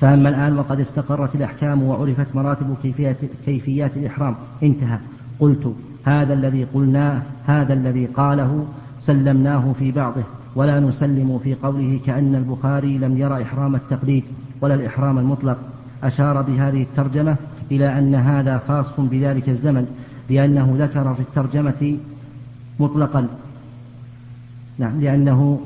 فأما 0.00 0.28
الآن 0.28 0.58
وقد 0.58 0.80
استقرت 0.80 1.34
الأحكام 1.34 1.82
وعرفت 1.82 2.26
مراتب 2.34 2.76
كيفيات, 2.82 3.16
كيفيات 3.46 3.96
الإحرام. 3.96 4.34
انتهى. 4.62 4.98
قلت 5.40 5.74
هذا 6.04 6.34
الذي 6.34 6.64
قلناه 6.64 7.22
هذا 7.46 7.74
الذي 7.74 8.06
قاله 8.06 8.66
سلمناه 9.00 9.74
في 9.78 9.92
بعضه 9.92 10.22
ولا 10.54 10.80
نسلم 10.80 11.40
في 11.44 11.54
قوله 11.54 12.00
كأن 12.06 12.34
البخاري 12.34 12.98
لم 12.98 13.18
يرى 13.18 13.42
إحرام 13.42 13.74
التقليد 13.74 14.24
ولا 14.60 14.74
الإحرام 14.74 15.18
المطلق. 15.18 15.58
أشار 16.02 16.42
بهذه 16.42 16.82
الترجمة 16.82 17.36
إلى 17.70 17.98
أن 17.98 18.14
هذا 18.14 18.62
خاص 18.68 19.00
بذلك 19.00 19.48
الزمن 19.48 19.86
لأنه 20.30 20.76
ذكر 20.78 21.14
في 21.14 21.20
الترجمة 21.20 21.98
مطلقا. 22.80 23.28
نعم 24.78 25.00
لأنه 25.00 25.60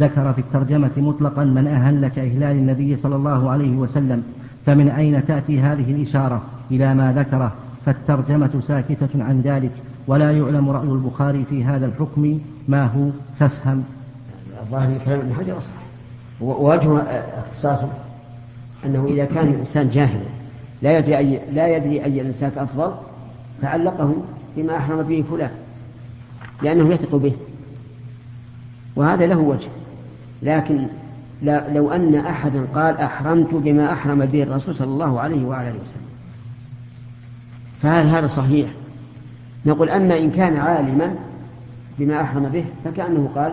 ذكر 0.00 0.32
في 0.32 0.38
الترجمة 0.38 0.90
مطلقا 0.96 1.44
من 1.44 1.66
أهل 1.66 2.08
كإهلال 2.08 2.56
النبي 2.56 2.96
صلى 2.96 3.16
الله 3.16 3.50
عليه 3.50 3.76
وسلم 3.76 4.22
فمن 4.66 4.88
أين 4.88 5.26
تأتي 5.26 5.60
هذه 5.60 5.90
الإشارة 5.90 6.42
إلى 6.70 6.94
ما 6.94 7.12
ذكره؟ 7.12 7.52
فالترجمة 7.86 8.60
ساكتة 8.66 9.24
عن 9.24 9.40
ذلك 9.40 9.70
ولا 10.06 10.32
يعلم 10.32 10.70
رأي 10.70 10.88
البخاري 10.88 11.44
في 11.44 11.64
هذا 11.64 11.86
الحكم 11.86 12.40
ما 12.68 12.86
هو. 12.86 13.10
فافهم. 13.38 13.84
الظاهر 14.62 14.98
كلام 15.04 15.18
ابن 15.18 15.34
حجر 15.34 15.60
صح 15.60 15.70
ووجه 16.40 17.02
اختصاصه 17.38 17.88
أنه 18.84 19.06
إذا 19.06 19.24
كان 19.24 19.48
الإنسان 19.48 19.90
جاهلا 19.90 20.24
لا 20.82 20.98
يدري 20.98 21.18
أي 21.18 21.40
لا 21.52 21.76
يدري 21.76 22.04
أي 22.04 22.20
الإنسان 22.20 22.50
أفضل 22.56 22.92
فعلقه 23.62 24.14
بما 24.56 24.76
أحرم 24.76 25.02
به 25.02 25.24
فلان 25.30 25.50
لأنه 26.62 26.94
يثق 26.94 27.16
به. 27.16 27.32
وهذا 28.96 29.26
له 29.26 29.38
وجه. 29.38 29.68
لكن 30.42 30.86
لو 31.42 31.92
أن 31.92 32.14
أحدا 32.14 32.66
قال 32.74 32.96
أحرمت 32.96 33.54
بما 33.54 33.92
أحرم 33.92 34.26
به 34.26 34.42
الرسول 34.42 34.74
صلى 34.74 34.88
الله 34.88 35.20
عليه 35.20 35.46
وعلى 35.46 35.68
آله 35.68 35.76
وسلم. 35.76 36.08
فهل 37.82 38.06
هذا 38.06 38.26
صحيح؟ 38.26 38.70
نقول 39.66 39.90
أما 39.90 40.18
إن 40.18 40.30
كان 40.30 40.56
عالما 40.56 41.14
بما 41.98 42.20
أحرم 42.20 42.42
به 42.48 42.64
فكأنه 42.84 43.30
قال 43.34 43.52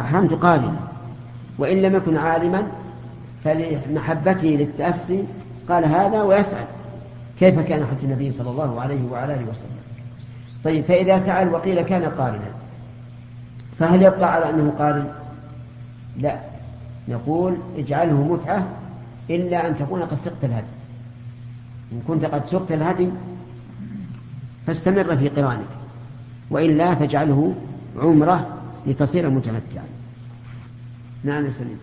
أحرمت 0.00 0.32
قارنا. 0.32 0.76
وإن 1.58 1.76
لم 1.82 1.96
يكن 1.96 2.16
عالما 2.16 2.66
فلمحبته 3.44 4.48
للتأسي 4.48 5.24
قال 5.68 5.84
هذا 5.84 6.22
ويسأل 6.22 6.64
كيف 7.40 7.60
كان 7.60 7.86
حج 7.86 8.04
النبي 8.04 8.32
صلى 8.32 8.50
الله 8.50 8.80
عليه 8.80 9.10
وعلى 9.10 9.34
آله 9.34 9.42
وسلم. 9.42 9.74
طيب 10.64 10.84
فإذا 10.84 11.18
سأل 11.18 11.52
وقيل 11.52 11.82
كان 11.82 12.02
قارنا 12.02 12.50
فهل 13.78 14.02
يبقى 14.02 14.32
على 14.32 14.50
أنه 14.50 14.72
قارن؟ 14.78 15.06
لا. 16.18 16.40
نقول 17.08 17.56
اجعله 17.76 18.22
متعة 18.22 18.66
إلا 19.30 19.68
أن 19.68 19.78
تكون 19.78 20.02
قد 20.02 20.18
سقت 20.24 20.44
الهدي. 20.44 20.66
إن 21.92 22.02
كنت 22.08 22.24
قد 22.24 22.42
سقت 22.50 22.72
الهدي 22.72 23.08
فاستمر 24.66 25.16
في 25.16 25.28
قرانك. 25.28 25.66
وإلا 26.50 26.94
فاجعله 26.94 27.54
عمرة 27.96 28.58
لتصير 28.86 29.30
متمتعا. 29.30 29.84
نعم 31.24 31.46
يا 31.46 31.52
سليم. 31.58 31.78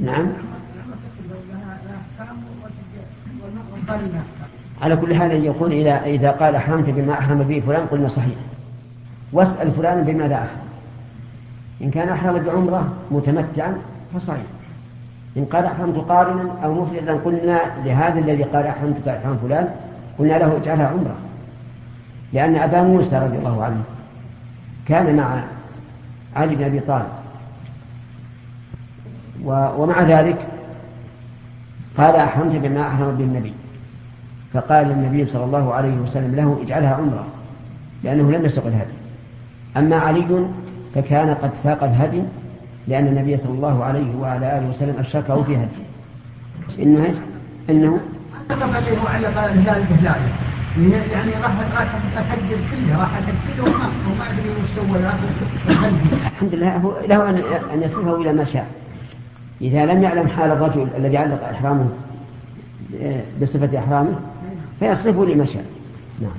نعم. 0.00 0.26
على 4.82 4.96
كل 4.96 5.14
حال 5.14 5.44
يكون 5.44 5.72
إذا 5.72 6.04
إذا 6.04 6.30
قال 6.30 6.54
أحرمت 6.54 6.90
بما 6.90 7.12
أحرم 7.12 7.42
به 7.42 7.62
فلان 7.66 7.86
قلنا 7.86 8.08
صحيح. 8.08 8.34
واسأل 9.32 9.72
فلانا 9.72 10.02
بماذا 10.02 10.34
أحرم. 10.34 10.67
إن 11.82 11.90
كان 11.90 12.08
أحرم 12.08 12.38
بعمرة 12.38 12.92
متمتعا 13.10 13.74
فصحيح. 14.14 14.42
إن 15.36 15.44
قال 15.44 15.64
أحرمت 15.64 15.96
قارنا 15.96 16.50
أو 16.64 16.74
مفردا 16.74 17.14
قلنا 17.14 17.60
لهذا 17.84 18.18
الذي 18.18 18.42
قال 18.42 18.66
أحرمت 18.66 18.96
كأحرام 19.04 19.38
فلان 19.42 19.68
قلنا 20.18 20.38
له 20.38 20.56
اجعلها 20.56 20.86
عمرة. 20.86 21.16
لأن 22.32 22.56
أبا 22.56 22.82
موسى 22.82 23.18
رضي 23.18 23.38
الله 23.38 23.64
عنه 23.64 23.82
كان 24.88 25.16
مع 25.16 25.42
علي 26.36 26.54
بن 26.54 26.64
أبي 26.64 26.80
طالب. 26.80 27.08
ومع 29.78 30.02
ذلك 30.02 30.36
قال 31.98 32.16
أحرمت 32.16 32.56
بما 32.56 32.88
أحرم 32.88 33.16
به 33.16 33.24
النبي. 33.24 33.52
فقال 34.52 34.90
النبي 34.90 35.26
صلى 35.26 35.44
الله 35.44 35.74
عليه 35.74 35.96
وسلم 35.96 36.34
له 36.34 36.58
اجعلها 36.62 36.94
عمرة 36.94 37.26
لأنه 38.04 38.30
لم 38.30 38.44
يسق 38.44 38.66
الهدي 38.66 38.92
أما 39.76 39.96
علي 39.96 40.46
فكان 40.94 41.34
قد 41.34 41.54
ساق 41.54 41.84
الهدي 41.84 42.22
لأن 42.88 43.06
النبي 43.06 43.36
صلى 43.36 43.52
الله 43.52 43.84
عليه 43.84 44.16
وعلى 44.16 44.58
آله 44.58 44.70
وسلم 44.70 44.94
أشركه 44.98 45.42
في 45.42 45.56
هدي. 45.56 45.68
إنه 46.82 47.04
إيش؟ 47.04 47.16
إنه 47.70 47.98
عليه 48.50 48.98
علق 49.08 49.38
الهلال 49.38 49.84
بهلاله 49.90 50.32
يعني 51.12 51.32
راح 51.42 51.52
راح 51.74 51.94
اتقدم 52.16 52.60
كله 52.70 52.98
راح 52.98 53.16
اتقدم 53.16 53.62
وما 53.62 53.90
وما 54.12 54.30
أدري 54.30 54.50
وش 54.50 54.68
سوى 54.76 54.98
الحمد 56.26 56.54
لله 56.54 56.76
هو 56.76 56.92
له 57.08 57.30
ان 57.30 57.36
أن 57.74 57.82
يصرفه 57.82 58.16
إلى 58.16 58.32
ما 58.32 58.44
شاء. 58.44 58.66
إذا 59.60 59.86
لم 59.86 60.02
يعلم 60.02 60.28
حال 60.28 60.50
الرجل 60.50 60.88
الذي 60.96 61.16
علق 61.16 61.48
إحرامه 61.48 61.88
بصفة 63.42 63.78
إحرامه 63.78 64.14
فيصرفه 64.80 65.24
لما 65.24 65.44
شاء. 65.44 65.64
نعم. 66.20 66.30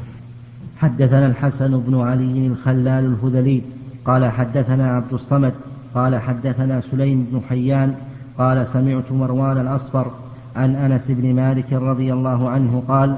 حدثنا 0.77 1.25
الحسن 1.25 1.79
بن 1.79 2.01
علي 2.01 2.47
الخلال 2.47 3.17
الهذلي. 3.23 3.61
قال 4.05 4.31
حدثنا 4.31 4.95
عبد 4.95 5.13
الصمد 5.13 5.53
قال 5.95 6.19
حدثنا 6.21 6.81
سليم 6.81 7.27
بن 7.31 7.41
حيان 7.49 7.95
قال 8.37 8.67
سمعت 8.67 9.11
مروان 9.11 9.57
الأصفر 9.57 10.11
عن 10.55 10.75
أنس 10.75 11.11
بن 11.11 11.35
مالك 11.35 11.73
رضي 11.73 12.13
الله 12.13 12.49
عنه 12.49 12.83
قال 12.87 13.17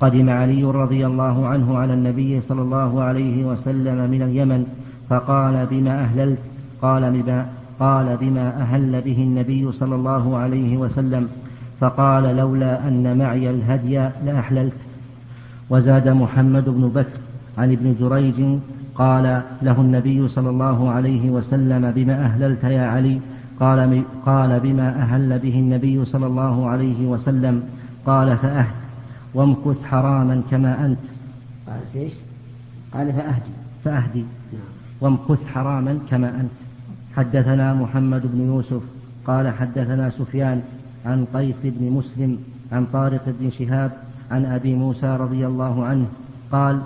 قدم 0.00 0.30
علي 0.30 0.64
رضي 0.64 1.06
الله 1.06 1.46
عنه 1.46 1.78
على 1.78 1.94
النبي 1.94 2.40
صلى 2.40 2.62
الله 2.62 3.02
عليه 3.02 3.44
وسلم 3.44 4.10
من 4.10 4.22
اليمن 4.22 4.66
فقال 5.08 5.66
بما 5.66 6.04
أهللت؟ 6.04 6.38
قال 6.82 7.10
بما 7.12 7.46
قال 7.80 8.16
بما 8.16 8.62
أهل 8.62 9.00
به 9.00 9.16
النبي 9.16 9.72
صلى 9.72 9.94
الله 9.94 10.36
عليه 10.36 10.76
وسلم. 10.76 11.28
فقال 11.80 12.36
لولا 12.36 12.88
أن 12.88 13.18
معي 13.18 13.50
الهدي 13.50 14.08
لأحللت 14.24 14.74
وزاد 15.70 16.08
محمد 16.08 16.64
بن 16.68 16.88
بكر 16.88 17.18
عن 17.58 17.72
ابن 17.72 17.94
جريج 18.00 18.58
قال 18.94 19.42
له 19.62 19.80
النبي 19.80 20.28
صلى 20.28 20.50
الله 20.50 20.90
عليه 20.90 21.30
وسلم 21.30 21.90
بما 21.90 22.24
أهللت 22.24 22.64
يا 22.64 22.86
علي؟ 22.86 23.20
قال, 23.60 24.02
قال 24.26 24.60
بما 24.60 24.88
أهل 24.88 25.38
به 25.38 25.54
النبي 25.58 26.04
صلى 26.04 26.26
الله 26.26 26.68
عليه 26.68 27.06
وسلم. 27.06 27.62
قال 28.06 28.36
فأهد 28.36 28.74
وامكث 29.34 29.84
حراما 29.84 30.42
كما 30.50 30.86
أنت. 30.86 30.98
قال 31.66 32.02
إيش؟ 32.02 32.12
قال 32.94 33.12
فأهدي. 33.12 33.52
فأهدي. 33.84 34.24
وامكث 35.00 35.46
حراما 35.54 35.98
كما 36.10 36.28
أنت. 36.40 36.50
حدثنا 37.16 37.74
محمد 37.74 38.22
بن 38.24 38.46
يوسف 38.46 38.82
قال 39.26 39.54
حدثنا 39.54 40.10
سفيان 40.10 40.62
عن 41.06 41.24
قيس 41.34 41.56
بن 41.64 41.90
مسلم 41.90 42.38
عن 42.72 42.86
طارق 42.92 43.34
بن 43.40 43.50
شهاب 43.50 43.90
عن 44.30 44.44
أبي 44.44 44.74
موسى 44.74 45.16
رضي 45.20 45.46
الله 45.46 45.84
عنه 45.84 46.06
قال 46.52 46.80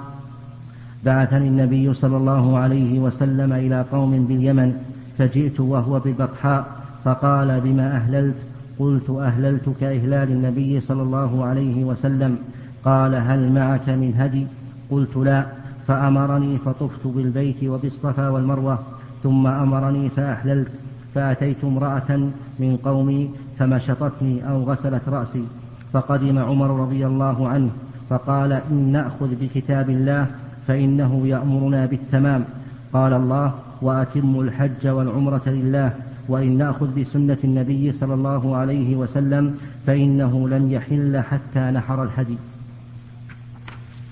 بعثني 1.04 1.48
النبي 1.48 1.94
صلى 1.94 2.16
الله 2.16 2.58
عليه 2.58 2.98
وسلم 2.98 3.52
إلى 3.52 3.84
قوم 3.92 4.24
باليمن 4.24 4.74
فجئت 5.18 5.60
وهو 5.60 5.98
بالبطحاء 5.98 6.66
فقال 7.04 7.60
بما 7.60 7.96
أهللت؟ 7.96 8.34
قلت 8.78 9.10
أهللت 9.10 9.68
كإهلال 9.80 10.30
النبي 10.30 10.80
صلى 10.80 11.02
الله 11.02 11.44
عليه 11.44 11.84
وسلم. 11.84 12.38
قال 12.84 13.14
هل 13.14 13.52
معك 13.52 13.88
من 13.88 14.14
هدي؟ 14.16 14.46
قلت 14.90 15.16
لا. 15.16 15.46
فأمرني 15.86 16.58
فطفت 16.58 17.06
بالبيت 17.06 17.64
وبالصفا 17.64 18.28
والمروة 18.28 18.78
ثم 19.22 19.46
أمرني 19.46 20.08
فأحللت 20.08 20.68
فأتيت 21.14 21.64
امرأة 21.64 22.18
من 22.58 22.76
قومي 22.84 23.30
فمشطتني 23.58 24.50
أو 24.50 24.62
غسلت 24.62 25.08
رأسي 25.08 25.44
فقدم 25.92 26.38
عمر 26.38 26.80
رضي 26.80 27.06
الله 27.06 27.48
عنه 27.48 27.70
فقال 28.08 28.52
إن 28.52 28.92
نأخذ 28.92 29.34
بكتاب 29.40 29.90
الله 29.90 30.26
فإنه 30.66 31.26
يأمرنا 31.26 31.86
بالتمام. 31.86 32.44
قال 32.92 33.12
الله 33.12 33.54
وأتموا 33.82 34.42
الحج 34.42 34.88
والعمرة 34.88 35.42
لله 35.46 35.92
وإن 36.28 36.58
نأخذ 36.58 37.00
بسنة 37.00 37.38
النبي 37.44 37.92
صلى 37.92 38.14
الله 38.14 38.56
عليه 38.56 38.96
وسلم 38.96 39.58
فإنه 39.86 40.48
لم 40.48 40.72
يحل 40.72 41.22
حتى 41.30 41.60
نحر 41.60 42.02
الهدي 42.02 42.36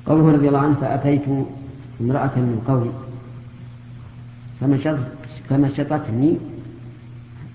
قوله 0.06 0.32
رضي 0.32 0.48
الله 0.48 0.58
عنه 0.58 0.74
فأتيت 0.74 1.22
امرأة 2.00 2.36
من 2.36 2.62
قومي 2.68 2.92
فمشطتني 5.48 6.38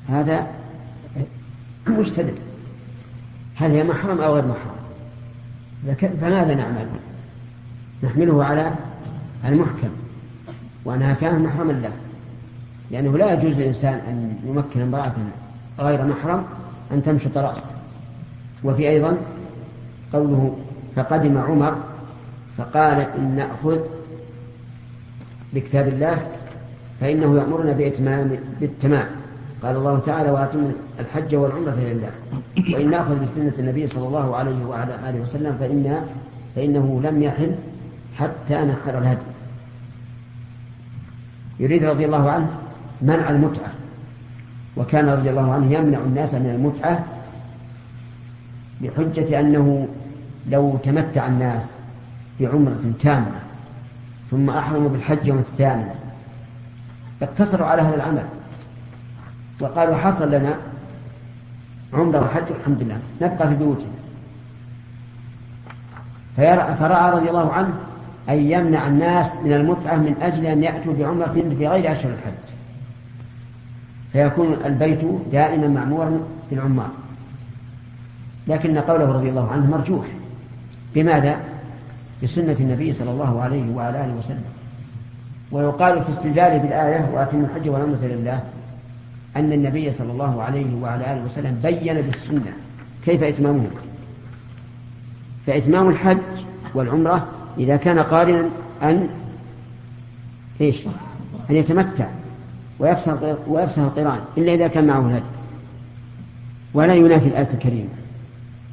هذا 0.10 0.48
مشتدد 1.88 2.36
هل 3.56 3.72
هي 3.72 3.84
محرم 3.84 4.22
أو 4.22 4.36
غير 4.36 4.44
محرم؟ 4.46 4.78
فماذا 6.22 6.56
نعمل؟ 6.56 6.88
نحمله 8.04 8.44
على 8.46 8.72
المحكم 9.45 9.89
وأنها 10.86 11.13
كانت 11.13 11.45
محرما 11.45 11.71
له 11.71 11.91
لأنه 12.91 13.17
لا 13.17 13.34
يجوز 13.34 13.54
للإنسان 13.54 13.93
أن 13.93 14.36
يمكن 14.45 14.82
امرأة 14.82 15.13
غير 15.80 16.06
محرم 16.06 16.43
أن 16.91 17.04
تمشط 17.04 17.38
رأسه. 17.38 17.65
وفي 18.63 18.89
أيضا 18.89 19.17
قوله 20.13 20.58
فقدم 20.95 21.38
عمر 21.38 21.76
فقال 22.58 23.00
إن 23.00 23.36
نأخذ 23.36 23.80
بكتاب 25.54 25.88
الله 25.88 26.28
فإنه 27.02 27.38
يأمرنا 27.38 27.71
بإتمام 27.71 28.38
بالتمام. 28.60 29.08
قال 29.63 29.76
الله 29.76 30.00
تعالى 30.06 30.32
وأتم 30.32 30.71
الحج 31.00 31.36
والعمرة 31.36 31.76
لله 31.80 32.12
وإن 32.73 32.89
نأخذ 32.89 33.15
بسنة 33.23 33.54
النبي 33.60 33.88
صلى 33.88 34.08
الله 34.08 34.36
عليه 34.36 34.65
وعلى 34.65 34.95
آله 35.10 35.21
وسلم 35.21 35.58
فإن 35.60 36.06
فإنه 36.56 37.02
لم 37.04 37.23
يحل 37.23 37.56
حتى 38.19 38.56
نحر 38.56 38.97
الهدي. 38.97 39.21
يريد 41.60 41.84
رضي 41.84 42.06
الله 42.06 42.32
عنه 42.32 42.49
منع 43.01 43.30
المتعة. 43.30 43.71
وكان 44.78 45.09
رضي 45.09 45.30
الله 45.30 45.53
عنه 45.53 45.74
يمنع 45.74 45.97
الناس 45.97 46.34
من 46.34 46.49
المتعة 46.49 47.05
بحجة 48.82 49.39
أنه 49.39 49.88
لو 50.49 50.78
تمتع 50.84 51.28
الناس 51.28 51.63
بعمرة 52.39 52.93
تامة 53.01 53.32
ثم 54.32 54.49
أحرموا 54.49 54.89
بالحج 54.89 55.28
يوم 55.28 55.38
الثامن. 55.38 55.89
اقتصروا 57.22 57.68
على 57.68 57.82
هذا 57.82 57.95
العمل. 57.95 58.26
وقالوا 59.59 59.95
حصل 59.95 60.32
لنا 60.32 60.55
عمرة 61.93 62.22
وحج 62.22 62.51
الحمد 62.59 62.84
لله. 62.84 62.99
نبقى 63.22 63.49
في 63.49 63.55
بيوتنا. 63.55 63.97
فرأى 66.80 67.11
رضي 67.11 67.30
الله 67.30 67.53
عنه 67.53 67.74
أن 68.30 68.51
يمنع 68.51 68.88
الناس 68.88 69.25
من 69.43 69.53
المتعة 69.53 69.95
من 69.95 70.15
أجل 70.21 70.45
أن 70.45 70.63
يأتوا 70.63 70.93
بعمرة 70.93 71.43
في 71.57 71.67
غير 71.67 71.91
أشهر 71.91 72.11
الحج. 72.11 72.34
فيكون 74.13 74.57
البيت 74.65 74.99
دائما 75.32 75.67
معمورا 75.67 76.19
بالعمار 76.49 76.89
لكن 78.47 78.78
قوله 78.78 79.11
رضي 79.11 79.30
الله 79.30 79.51
عنه 79.51 79.71
مرجوح. 79.71 80.05
بماذا؟ 80.95 81.38
بسنة 82.23 82.55
النبي 82.59 82.93
صلى 82.93 83.11
الله 83.11 83.41
عليه 83.41 83.75
وعلى 83.75 84.05
آله 84.05 84.13
وسلم. 84.13 84.43
ويقال 85.51 86.03
في 86.03 86.11
استدلال 86.11 86.59
بالآية 86.59 87.09
وأتم 87.13 87.43
الحج 87.43 87.69
والعمرة 87.69 87.99
لله 88.01 88.41
أن 89.36 89.53
النبي 89.53 89.93
صلى 89.93 90.11
الله 90.11 90.43
عليه 90.43 90.82
وعلى 90.82 91.13
آله 91.13 91.25
وسلم 91.25 91.59
بين 91.63 92.01
بالسنة. 92.01 92.53
كيف 93.05 93.23
إتمامه 93.23 93.67
فإتمام 95.47 95.89
الحج 95.89 96.17
والعمرة 96.73 97.28
إذا 97.58 97.76
كان 97.76 97.99
قارنا 97.99 98.49
أن 98.84 99.08
إيش؟ 100.62 100.78
أن 101.49 101.55
يتمتع 101.55 102.08
ويفسح 102.80 103.16
ويفسح 103.47 103.80
القرآن 103.80 104.20
إلا 104.38 104.53
إذا 104.53 104.68
كان 104.68 104.88
معه 104.88 105.08
الهدي. 105.08 105.24
ولا 106.74 106.93
ينافي 106.95 107.28
الآية 107.28 107.49
الكريمة. 107.53 107.89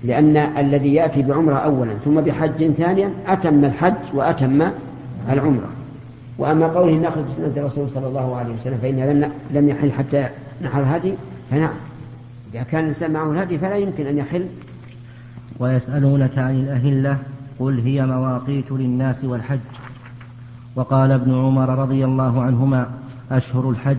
لأن 0.04 0.36
الذي 0.36 0.94
يأتي 0.94 1.22
بعمرة 1.22 1.54
أولا 1.54 1.94
ثم 1.94 2.20
بحج 2.20 2.70
ثانيا 2.70 3.10
أتم 3.26 3.64
الحج 3.64 3.94
وأتم 4.14 4.68
العمرة. 5.30 5.68
وأما 6.38 6.66
قوله 6.66 6.92
نأخذ 6.92 7.22
بسنة 7.22 7.52
الرسول 7.56 7.90
صلى 7.90 8.06
الله 8.06 8.36
عليه 8.36 8.54
وسلم 8.54 8.78
فإن 8.82 9.00
لم 9.00 9.30
لم 9.50 9.68
يحل 9.68 9.92
حتى 9.92 10.28
نحر 10.62 10.80
الهدي 10.80 11.14
فنعم. 11.50 11.74
إذا 12.54 12.62
كان 12.62 12.84
الإنسان 12.84 13.10
معه 13.10 13.32
الهدي 13.32 13.58
فلا 13.58 13.76
يمكن 13.76 14.06
أن 14.06 14.18
يحل. 14.18 14.46
ويسألونك 15.58 16.38
عن 16.38 16.60
الأهلة 16.60 17.18
قل 17.58 17.80
هي 17.80 18.06
مواقيت 18.06 18.72
للناس 18.72 19.24
والحج. 19.24 19.58
وقال 20.76 21.12
ابن 21.12 21.34
عمر 21.34 21.78
رضي 21.78 22.04
الله 22.04 22.42
عنهما 22.42 22.86
أشهر 23.30 23.70
الحج 23.70 23.96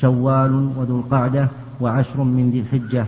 شوال 0.00 0.70
وذو 0.76 1.00
القعدة 1.00 1.48
وعشر 1.80 2.22
من 2.22 2.50
ذي 2.50 2.60
الحجة. 2.60 3.06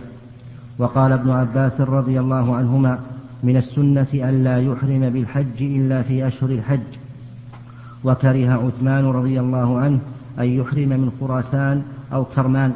وقال 0.77 1.11
ابن 1.11 1.29
عباس 1.29 1.81
رضي 1.81 2.19
الله 2.19 2.55
عنهما 2.55 2.99
من 3.43 3.57
السنة 3.57 4.07
ألا 4.13 4.57
يحرم 4.57 5.09
بالحج 5.09 5.61
إلا 5.61 6.01
في 6.01 6.27
أشهر 6.27 6.49
الحج. 6.49 6.89
وكره 8.03 8.67
عثمان 8.67 9.05
رضي 9.05 9.39
الله 9.39 9.79
عنه 9.79 9.99
أن 10.39 10.45
يحرم 10.45 10.89
من 10.89 11.11
خراسان 11.19 11.83
أو 12.13 12.25
كرمان. 12.25 12.73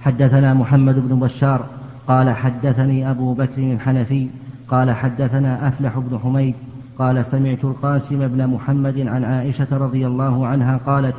حدثنا 0.00 0.54
محمد 0.54 1.08
بن 1.08 1.20
بشار 1.20 1.66
قال 2.08 2.30
حدثني 2.30 3.10
أبو 3.10 3.34
بكر 3.34 3.72
الحنفي 3.72 4.28
قال 4.70 4.90
حدثنا 4.90 5.68
أفلح 5.68 5.98
بن 5.98 6.18
حميد 6.18 6.54
قال 6.98 7.26
سمعت 7.26 7.64
القاسم 7.64 8.28
بن 8.28 8.46
محمد 8.46 8.98
عن 8.98 9.24
عائشة 9.24 9.66
رضي 9.72 10.06
الله 10.06 10.46
عنها 10.46 10.80
قالت 10.86 11.14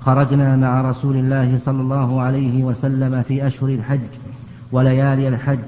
خرجنا 0.00 0.56
مع 0.56 0.90
رسول 0.90 1.16
الله 1.16 1.58
صلى 1.58 1.80
الله 1.80 2.20
عليه 2.22 2.64
وسلم 2.64 3.22
في 3.22 3.46
أشهر 3.46 3.68
الحج 3.68 4.00
وليالي 4.72 5.28
الحج 5.28 5.58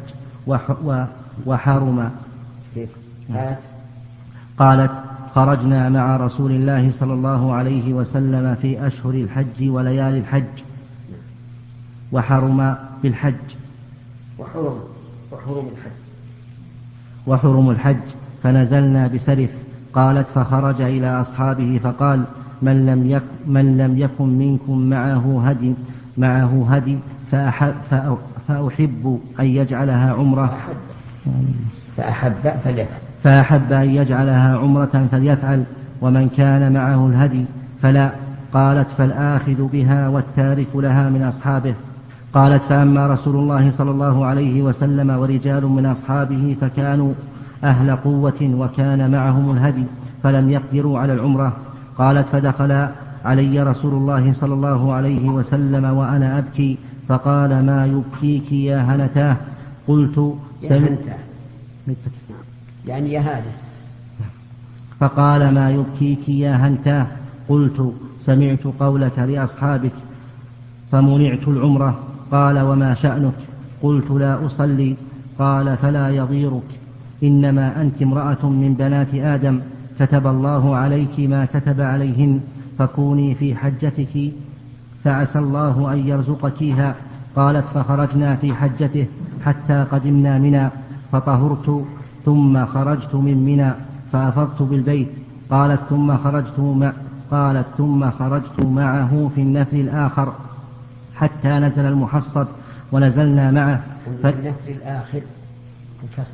وحرم. 1.46 2.10
قالت 4.58 4.90
خرجنا 5.34 5.88
مع 5.88 6.16
رسول 6.16 6.50
الله 6.50 6.92
صلى 6.92 7.12
الله 7.12 7.54
عليه 7.54 7.92
وسلم 7.92 8.54
في 8.62 8.86
أشهر 8.86 9.14
الحج 9.14 9.68
وليالي 9.68 10.18
الحج 10.18 10.44
وحرم 12.12 12.76
بالحج. 13.02 13.34
وحرم 14.38 14.80
وحرم 15.32 15.68
الحج. 15.76 16.07
وحرم 17.28 17.70
الحج 17.70 17.96
فنزلنا 18.42 19.06
بسرف. 19.06 19.50
قالت 19.92 20.26
فخرج 20.34 20.80
إلى 20.80 21.20
أصحابه 21.20 21.80
فقال 21.82 22.24
من 22.62 22.86
لم 22.86 23.10
يك 23.10 23.22
من 23.46 23.78
لم 23.78 23.98
يكن 23.98 24.28
منكم 24.38 24.78
معه 24.78 25.42
هدي 25.46 25.74
معه 26.18 26.66
هدي 26.70 26.98
فأحب, 27.32 27.74
فأحب 28.48 29.18
أن 29.40 29.44
يجعلها 29.44 30.12
عمرة. 30.12 30.56
فأحب 31.96 32.32
فليفعل. 32.64 32.98
فأحب 33.24 33.72
أن 33.72 33.90
يجعلها 33.90 34.56
عمرة 34.58 35.06
فليفعل 35.10 35.64
ومن 36.00 36.28
كان 36.36 36.72
معه 36.72 37.06
الهدي 37.06 37.44
فلا. 37.82 38.10
قالت 38.54 38.88
فالآخذ 38.98 39.68
بها 39.72 40.08
والتارك 40.08 40.66
لها 40.74 41.08
من 41.08 41.22
أصحابه. 41.22 41.74
قالت 42.34 42.62
فأما 42.62 43.06
رسول 43.06 43.36
الله 43.36 43.70
صلى 43.70 43.90
الله 43.90 44.26
عليه 44.26 44.62
وسلم 44.62 45.10
ورجال 45.10 45.66
من 45.66 45.86
أصحابه 45.86 46.56
فكانوا 46.60 47.12
أهل 47.64 47.96
قوة 47.96 48.54
وكان 48.54 49.10
معهم 49.10 49.50
الهدي 49.50 49.84
فلم 50.22 50.50
يقدروا 50.50 50.98
على 50.98 51.12
العمرة. 51.12 51.56
قالت 51.98 52.26
فدخل 52.28 52.88
علي 53.24 53.62
رسول 53.62 53.94
الله 53.94 54.32
صلى 54.32 54.54
الله 54.54 54.92
عليه 54.92 55.28
وسلم 55.28 55.84
وأنا 55.84 56.38
أبكي 56.38 56.78
فقال 57.08 57.66
ما 57.66 57.86
يبكيك 57.86 58.52
يا 58.52 58.80
هنتاه؟ 58.80 59.36
قلت 59.88 60.34
سمعت 60.62 60.98
يعني 62.86 63.12
يا 63.12 63.20
هذا. 63.20 63.52
فقال 65.00 65.54
ما 65.54 65.70
يبكيك 65.70 66.28
يا 66.28 66.56
هنتاه؟ 66.56 67.06
قلت 67.48 67.92
سمعت 68.20 68.64
قولك 68.80 69.18
لأصحابك 69.18 69.92
فمنعت 70.92 71.48
العمرة. 71.48 71.98
قال 72.30 72.60
وما 72.60 72.94
شأنك 72.94 73.34
قلت 73.82 74.10
لا 74.10 74.46
أصلي 74.46 74.96
قال 75.38 75.76
فلا 75.76 76.08
يضيرك 76.08 76.80
إنما 77.22 77.80
أنت 77.82 78.02
امرأة 78.02 78.46
من 78.48 78.74
بنات 78.78 79.14
آدم 79.14 79.60
كتب 80.00 80.26
الله 80.26 80.76
عليك 80.76 81.20
ما 81.20 81.44
كتب 81.44 81.80
عليهن 81.80 82.40
فكوني 82.78 83.34
في 83.34 83.54
حجتك 83.54 84.32
فعسى 85.04 85.38
الله 85.38 85.92
أن 85.92 85.98
يرزقكيها 85.98 86.94
قالت 87.36 87.64
فخرجنا 87.74 88.36
في 88.36 88.54
حجته 88.54 89.06
حتى 89.44 89.86
قدمنا 89.92 90.38
منى 90.38 90.68
فطهرت 91.12 91.84
ثم 92.24 92.66
خرجت 92.66 93.14
من 93.14 93.44
منى 93.44 93.72
فأفضت 94.12 94.62
بالبيت 94.62 95.08
قالت 95.50 95.80
ثم 95.90 96.16
خرجت 96.16 96.92
قالت 97.30 97.66
ثم 97.78 98.10
خرجت 98.10 98.60
معه 98.60 99.30
في 99.34 99.40
النفر 99.40 99.76
الآخر 99.76 100.32
حتى 101.18 101.48
نزل 101.48 101.86
المحصب 101.86 102.46
ونزلنا 102.92 103.50
معه. 103.50 103.80
ف... 104.22 104.26
النفر 104.26 104.68
الآخر 104.68 105.22
الكسر 106.04 106.32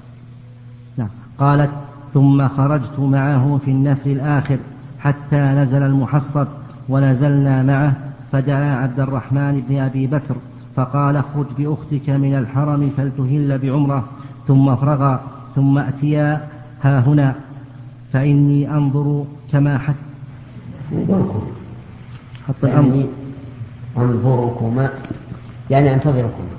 نعم. 0.97 1.09
قالت 1.39 1.71
ثم 2.15 2.49
خرجت 2.49 2.99
معه 2.99 3.61
في 3.65 3.71
النفر 3.71 4.11
الآخر 4.11 4.59
حتى 5.01 5.37
نزل 5.37 5.83
المحصب 5.83 6.47
ونزلنا 6.89 7.63
معه. 7.63 7.93
فدعا 8.33 8.77
عبد 8.77 9.01
الرحمن 9.01 9.65
بن 9.69 9.81
أبي 9.81 10.07
بكر 10.07 10.37
فقال 10.77 11.17
اخرج 11.17 11.47
بأختك 11.59 12.11
من 12.11 12.35
الحرم 12.35 12.91
فلتهل 12.97 13.59
بعمرة. 13.59 14.05
ثم 14.49 14.69
افرغا 14.69 15.21
ثم 15.55 15.79
أتيا 15.79 16.49
ها 16.83 17.01
هنا. 17.01 17.35
فإني 18.13 18.71
أنظر 18.71 19.25
كما 19.53 19.79
حتى 19.79 19.95
حط 22.49 22.65
الأمر. 22.65 23.07
أنظركما. 23.97 24.91
يعني 25.71 25.95
أنتظركما. 25.95 26.55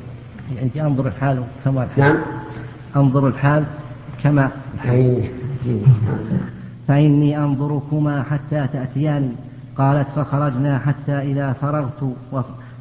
يعني 0.56 0.88
أنظر 0.88 1.08
الحال 1.08 1.44
كما 1.66 1.84
الحال. 1.84 2.04
نعم. 2.04 2.18
أنظر 2.96 3.28
الحال 3.28 3.64
كما 4.24 4.50
الحال. 4.74 5.24
فإني 6.88 7.38
أنظركما 7.38 8.24
حتى 8.24 8.68
تأتياني 8.74 9.32
قالت 9.78 10.08
فخرجنا 10.16 10.80
حتى 10.80 11.12
إذا 11.12 11.54
فرغت 11.54 12.16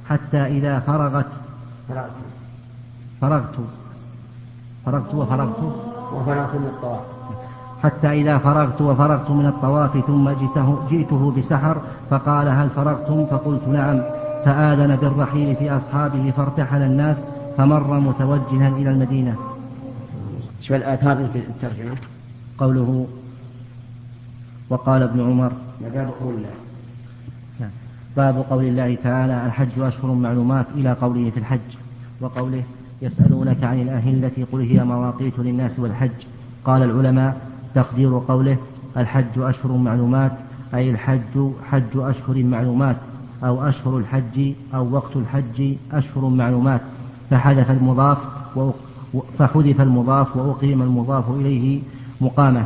حتى 0.09 0.47
إذا 0.47 0.79
فرغت. 0.79 1.27
فرغت. 3.21 3.55
فرغت 4.87 5.15
وفرغت. 5.15 5.63
وفرغت 6.13 6.55
من 6.55 6.67
الطواف. 6.67 7.01
حتى 7.83 8.09
إذا 8.09 8.39
فرغت 8.39 8.81
وفرغت 8.81 9.31
من 9.31 9.47
الطواف 9.47 10.07
ثم 10.07 10.31
جئته, 10.31 10.79
جئته 10.91 11.33
بسحر 11.39 11.77
فقال 12.11 12.49
هل 12.49 12.69
فرغتم؟ 12.77 13.27
فقلت 13.27 13.69
نعم. 13.69 14.01
فآذن 14.45 14.97
بالرحيل 14.97 15.57
في 15.57 15.71
أصحابه 15.71 16.33
فارتحل 16.37 16.83
الناس 16.83 17.17
فمر 17.57 18.01
متوجها 18.01 18.69
إلى 18.69 18.91
المدينة. 18.91 19.37
شو 20.61 20.75
الآثار 20.75 21.29
في 21.33 21.39
الترجمة؟ 21.39 21.97
قوله 22.59 23.07
وقال 24.71 25.03
ابن 25.03 25.21
عمر 25.21 25.53
باب 25.81 26.11
قول 26.21 26.35
الله؟ 26.35 26.51
نعم. 27.61 27.71
باب 28.17 28.45
قول 28.51 28.65
الله 28.65 28.97
تعالى 29.05 29.47
الحج 29.47 29.79
أشهر 29.79 30.15
معلومات 30.15 30.67
إلى 30.75 30.93
قوله 30.93 31.31
في 31.31 31.41
الحج. 31.41 31.61
وقوله 32.21 32.63
يسألونك 33.03 33.65
عن 33.65 33.83
الأهلة 33.83 34.47
قل 34.53 34.61
هي 34.61 34.85
مواقيت 34.85 35.39
للناس 35.39 35.79
والحج. 35.79 36.11
قال 36.65 36.83
العلماء 36.83 37.37
تقدير 37.75 38.19
قوله 38.29 38.57
الحج 38.97 39.39
أشهر 39.39 39.73
معلومات 39.73 40.33
أي 40.75 40.91
الحج 40.91 41.51
حج 41.71 41.97
أشهر 41.97 42.43
معلومات. 42.43 42.97
أو 43.45 43.69
أشهر 43.69 43.99
الحج 43.99 44.53
أو 44.75 44.95
وقت 44.95 45.17
الحج 45.17 45.75
أشهر 45.93 46.29
معلومات 46.29 46.81
فحذف 47.31 47.71
المضاف 47.71 48.19
فحذف 49.39 49.81
المضاف 49.81 50.37
وأقيم 50.37 50.83
المضاف 50.83 51.31
إليه 51.31 51.81
مقامه. 52.21 52.65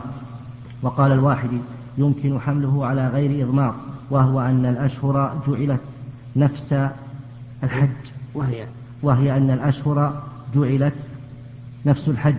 وقال 0.82 1.12
الواحد 1.12 1.50
يمكن 1.98 2.40
حمله 2.40 2.86
على 2.86 3.08
غير 3.08 3.44
إضمار 3.44 3.74
وهو 4.10 4.40
أن 4.40 4.66
الأشهر 4.66 5.32
جعلت 5.48 5.80
نفس 6.36 6.88
الحج. 7.62 7.88
وهي. 8.34 8.64
وهي 9.02 9.36
أن 9.36 9.50
الأشهر 9.50 10.22
جعلت 10.54 10.94
نفس 11.86 12.08
الحج 12.08 12.34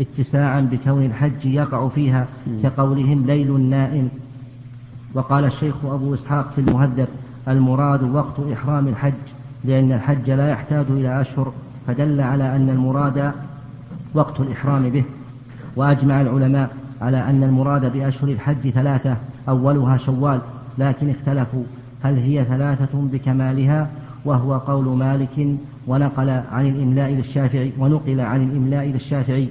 اتساعا 0.00 0.60
بكون 0.60 1.04
الحج 1.04 1.44
يقع 1.44 1.88
فيها 1.88 2.26
كقولهم 2.62 3.26
ليل 3.26 3.60
نائم. 3.60 4.08
وقال 5.14 5.44
الشيخ 5.44 5.74
أبو 5.84 6.14
إسحاق 6.14 6.52
في 6.54 6.60
المهذب 6.60 7.08
المراد 7.48 8.02
وقت 8.02 8.40
إحرام 8.52 8.88
الحج 8.88 9.12
لأن 9.64 9.92
الحج 9.92 10.30
لا 10.30 10.50
يحتاج 10.50 10.86
إلى 10.90 11.20
أشهر 11.20 11.52
فدل 11.86 12.20
على 12.20 12.56
أن 12.56 12.68
المراد 12.70 13.32
وقت 14.14 14.40
الإحرام 14.40 14.88
به. 14.90 15.04
وأجمع 15.76 16.20
العلماء 16.20 16.70
على 17.00 17.18
أن 17.18 17.42
المراد 17.42 17.92
بأشهر 17.92 18.28
الحج 18.28 18.70
ثلاثة 18.70 19.16
أولها 19.48 19.96
شوال 19.96 20.40
لكن 20.78 21.10
اختلفوا. 21.10 21.64
هل 22.02 22.16
هي 22.18 22.44
ثلاثة 22.44 22.98
بكمالها؟ 23.12 23.88
وهو 24.24 24.58
قول 24.58 24.84
مالك 24.84 25.56
ونقل 25.86 26.30
عن 26.30 26.66
الإملاء 26.66 27.10
للشافعي 27.10 27.72
ونقل 27.78 28.20
عن 28.20 28.42
الإملاء 28.42 28.86
للشافعي 28.86 29.48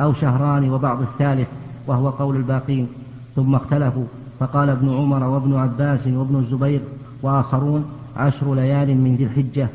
أو 0.00 0.12
شهران 0.12 0.70
وبعض 0.70 1.02
الثالث 1.02 1.48
وهو 1.86 2.10
قول 2.10 2.36
الباقين. 2.36 2.88
ثم 3.36 3.54
اختلفوا. 3.54 4.04
فقال 4.40 4.68
ابن 4.68 4.88
عمر 4.88 5.24
وابن 5.24 5.56
عباس 5.56 6.06
وابن 6.06 6.36
الزبير 6.36 6.80
وآخرون 7.22 7.84
عشر 8.16 8.54
ليال 8.54 8.96
من 8.96 9.16
ذي 9.16 9.24
الحجة 9.24 9.68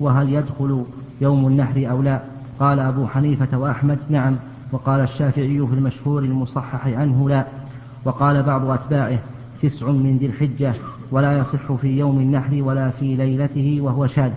وهل 0.00 0.32
يدخل 0.32 0.84
يوم 1.20 1.46
النحر 1.46 1.90
أو 1.90 2.02
لا؟ 2.02 2.20
قال 2.60 2.78
أبو 2.78 3.06
حنيفة 3.06 3.58
وأحمد 3.58 3.98
نعم. 4.10 4.36
وقال 4.72 5.00
الشافعي 5.00 5.66
في 5.66 5.74
المشهور 5.74 6.22
المصحح 6.22 6.86
عنه 6.86 7.28
لا. 7.28 7.46
وقال 8.04 8.42
بعض 8.42 8.70
أتباعه 8.70 9.18
تسع 9.62 9.86
من 9.86 10.16
ذي 10.20 10.26
الحجة 10.26 10.74
ولا 11.10 11.38
يصح 11.38 11.72
في 11.72 11.98
يوم 11.98 12.18
النحر 12.18 12.62
ولا 12.62 12.90
في 12.90 13.16
ليلته 13.16 13.78
وهو 13.80 14.06
شاذ 14.06 14.32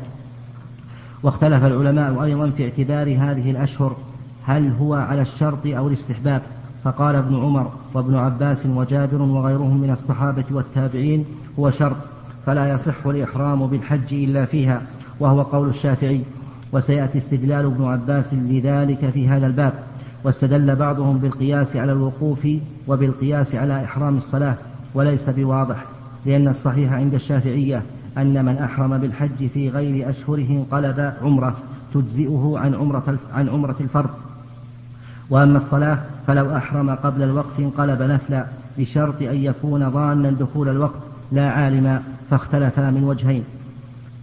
واختلف 1.23 1.65
العلماء 1.65 2.23
أيضا 2.23 2.49
في 2.49 2.65
اعتبار 2.65 3.07
هذه 3.07 3.51
الأشهر 3.51 3.95
هل 4.45 4.71
هو 4.79 4.93
على 4.93 5.21
الشرط 5.21 5.65
أو 5.65 5.87
الاستحباب؟ 5.87 6.41
فقال 6.83 7.15
ابن 7.15 7.35
عمر 7.35 7.71
وابن 7.93 8.15
عباس 8.15 8.65
وجابر 8.65 9.21
وغيرهم 9.21 9.77
من 9.77 9.91
الصحابة 9.91 10.43
والتابعين 10.51 11.25
هو 11.59 11.71
شرط. 11.71 11.95
فلا 12.45 12.69
يصح 12.69 13.05
الإحرام 13.05 13.67
بالحج 13.67 14.13
إلا 14.13 14.45
فيها 14.45 14.81
وهو 15.19 15.41
قول 15.41 15.69
الشافعي. 15.69 16.21
وسيأتي 16.71 17.17
استدلال 17.17 17.65
ابن 17.65 17.85
عباس 17.85 18.33
لذلك 18.33 19.09
في 19.09 19.27
هذا 19.27 19.47
الباب. 19.47 19.73
واستدل 20.23 20.75
بعضهم 20.75 21.17
بالقياس 21.17 21.75
على 21.75 21.91
الوقوف 21.91 22.47
وبالقياس 22.87 23.55
على 23.55 23.83
إحرام 23.83 24.17
الصلاة 24.17 24.55
وليس 24.93 25.29
بواضح 25.29 25.85
لأن 26.25 26.47
الصحيح 26.47 26.93
عند 26.93 27.13
الشافعية 27.13 27.83
أن 28.17 28.45
من 28.45 28.57
أحرم 28.57 28.97
بالحج 28.97 29.47
في 29.53 29.69
غير 29.69 30.09
أشهره 30.09 30.49
انقلب 30.49 31.13
عمرة 31.21 31.55
تجزئه 31.93 32.53
عن 32.57 32.75
عمرة 32.75 33.17
عن 33.33 33.49
عمرة 33.49 33.75
الفرض. 33.79 34.09
وأما 35.29 35.57
الصلاة 35.57 35.97
فلو 36.27 36.57
أحرم 36.57 36.89
قبل 36.89 37.23
الوقت 37.23 37.59
انقلب 37.59 38.01
نفلا 38.01 38.45
بشرط 38.77 39.21
أن 39.21 39.35
يكون 39.35 39.91
ظانا 39.91 40.31
دخول 40.31 40.69
الوقت. 40.69 41.04
لا 41.31 41.49
عالما 41.49 42.01
فاختلفا 42.29 42.89
من 42.89 43.03
وجهين. 43.03 43.43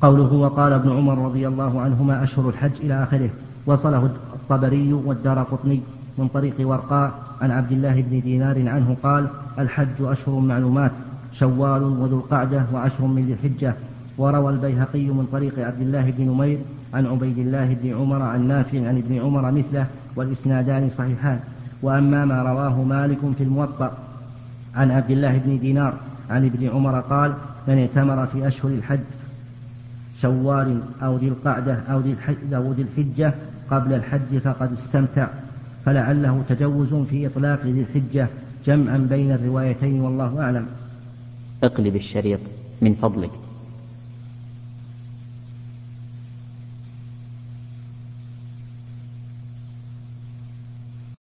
قوله 0.02 0.32
وقال 0.32 0.72
ابن 0.72 0.92
عمر 0.92 1.24
رضي 1.24 1.48
الله 1.48 1.80
عنهما 1.80 2.24
أشهر 2.24 2.48
الحج 2.48 2.70
إلى 2.80 3.02
آخره. 3.02 3.30
وصله 3.66 4.10
الطبري 4.34 4.92
والدار 4.92 5.42
قطني 5.42 5.80
من 6.18 6.28
طريق 6.28 6.54
ورقاء 6.60 7.12
عن 7.42 7.50
عبد 7.50 7.72
الله 7.72 8.04
بن 8.10 8.20
دينار 8.20 8.68
عنه 8.68 8.96
قال 9.02 9.26
الحج 9.58 10.00
أشهر 10.00 10.40
معلومات 10.40 10.90
شوال 11.32 11.82
وذو 11.82 12.18
القعدة 12.18 12.64
وعشر 12.74 13.04
من 13.04 13.26
ذي 13.26 13.32
الحجة. 13.32 13.74
وروى 14.18 14.52
البيهقي 14.52 15.04
من 15.04 15.28
طريق 15.32 15.58
عبد 15.58 15.80
الله 15.80 16.12
بن 16.18 16.24
نمير 16.24 16.58
عن 16.94 17.06
عبيد 17.06 17.38
الله 17.38 17.76
بن 17.82 17.94
عمر 17.94 18.22
عن 18.22 18.48
نافع 18.48 18.78
عن 18.78 18.96
ابن 18.98 19.20
عمر 19.20 19.50
مثله 19.50 19.86
والإسنادان 20.16 20.90
صحيحان. 20.98 21.40
وأما 21.82 22.24
ما 22.24 22.42
رواه 22.42 22.82
مالك 22.82 23.18
في 23.38 23.44
الموطأ 23.44 23.92
عن 24.76 24.90
عبد 24.90 25.10
الله 25.10 25.40
بن 25.46 25.58
دينار 25.58 25.94
عن 26.30 26.44
ابن 26.44 26.68
عمر 26.68 27.00
قال 27.00 27.34
من 27.68 27.78
اعتمر 27.78 28.26
في 28.26 28.48
أشهر 28.48 28.70
الحج 28.70 29.00
شوال 30.22 30.80
أو 31.02 31.16
ذي 31.16 31.28
القعدة 31.28 31.74
أو 31.74 32.00
ذي 32.00 32.16
أو 32.52 32.72
ذي 32.72 32.82
الحجة 32.82 33.34
قبل 33.70 33.92
الحج 33.92 34.38
فقد 34.44 34.72
استمتع 34.72 35.28
فلعله 35.84 36.42
تجوز 36.48 36.94
في 36.94 37.26
إطلاق 37.26 37.60
ذي 37.64 37.80
الحجة 37.80 38.28
جمعا 38.66 38.98
بين 38.98 39.32
الروايتين 39.32 40.00
والله 40.00 40.42
أعلم. 40.42 40.66
اقلب 41.62 41.96
الشريط 41.96 42.40
من 42.82 42.94
فضلك. 42.94 43.30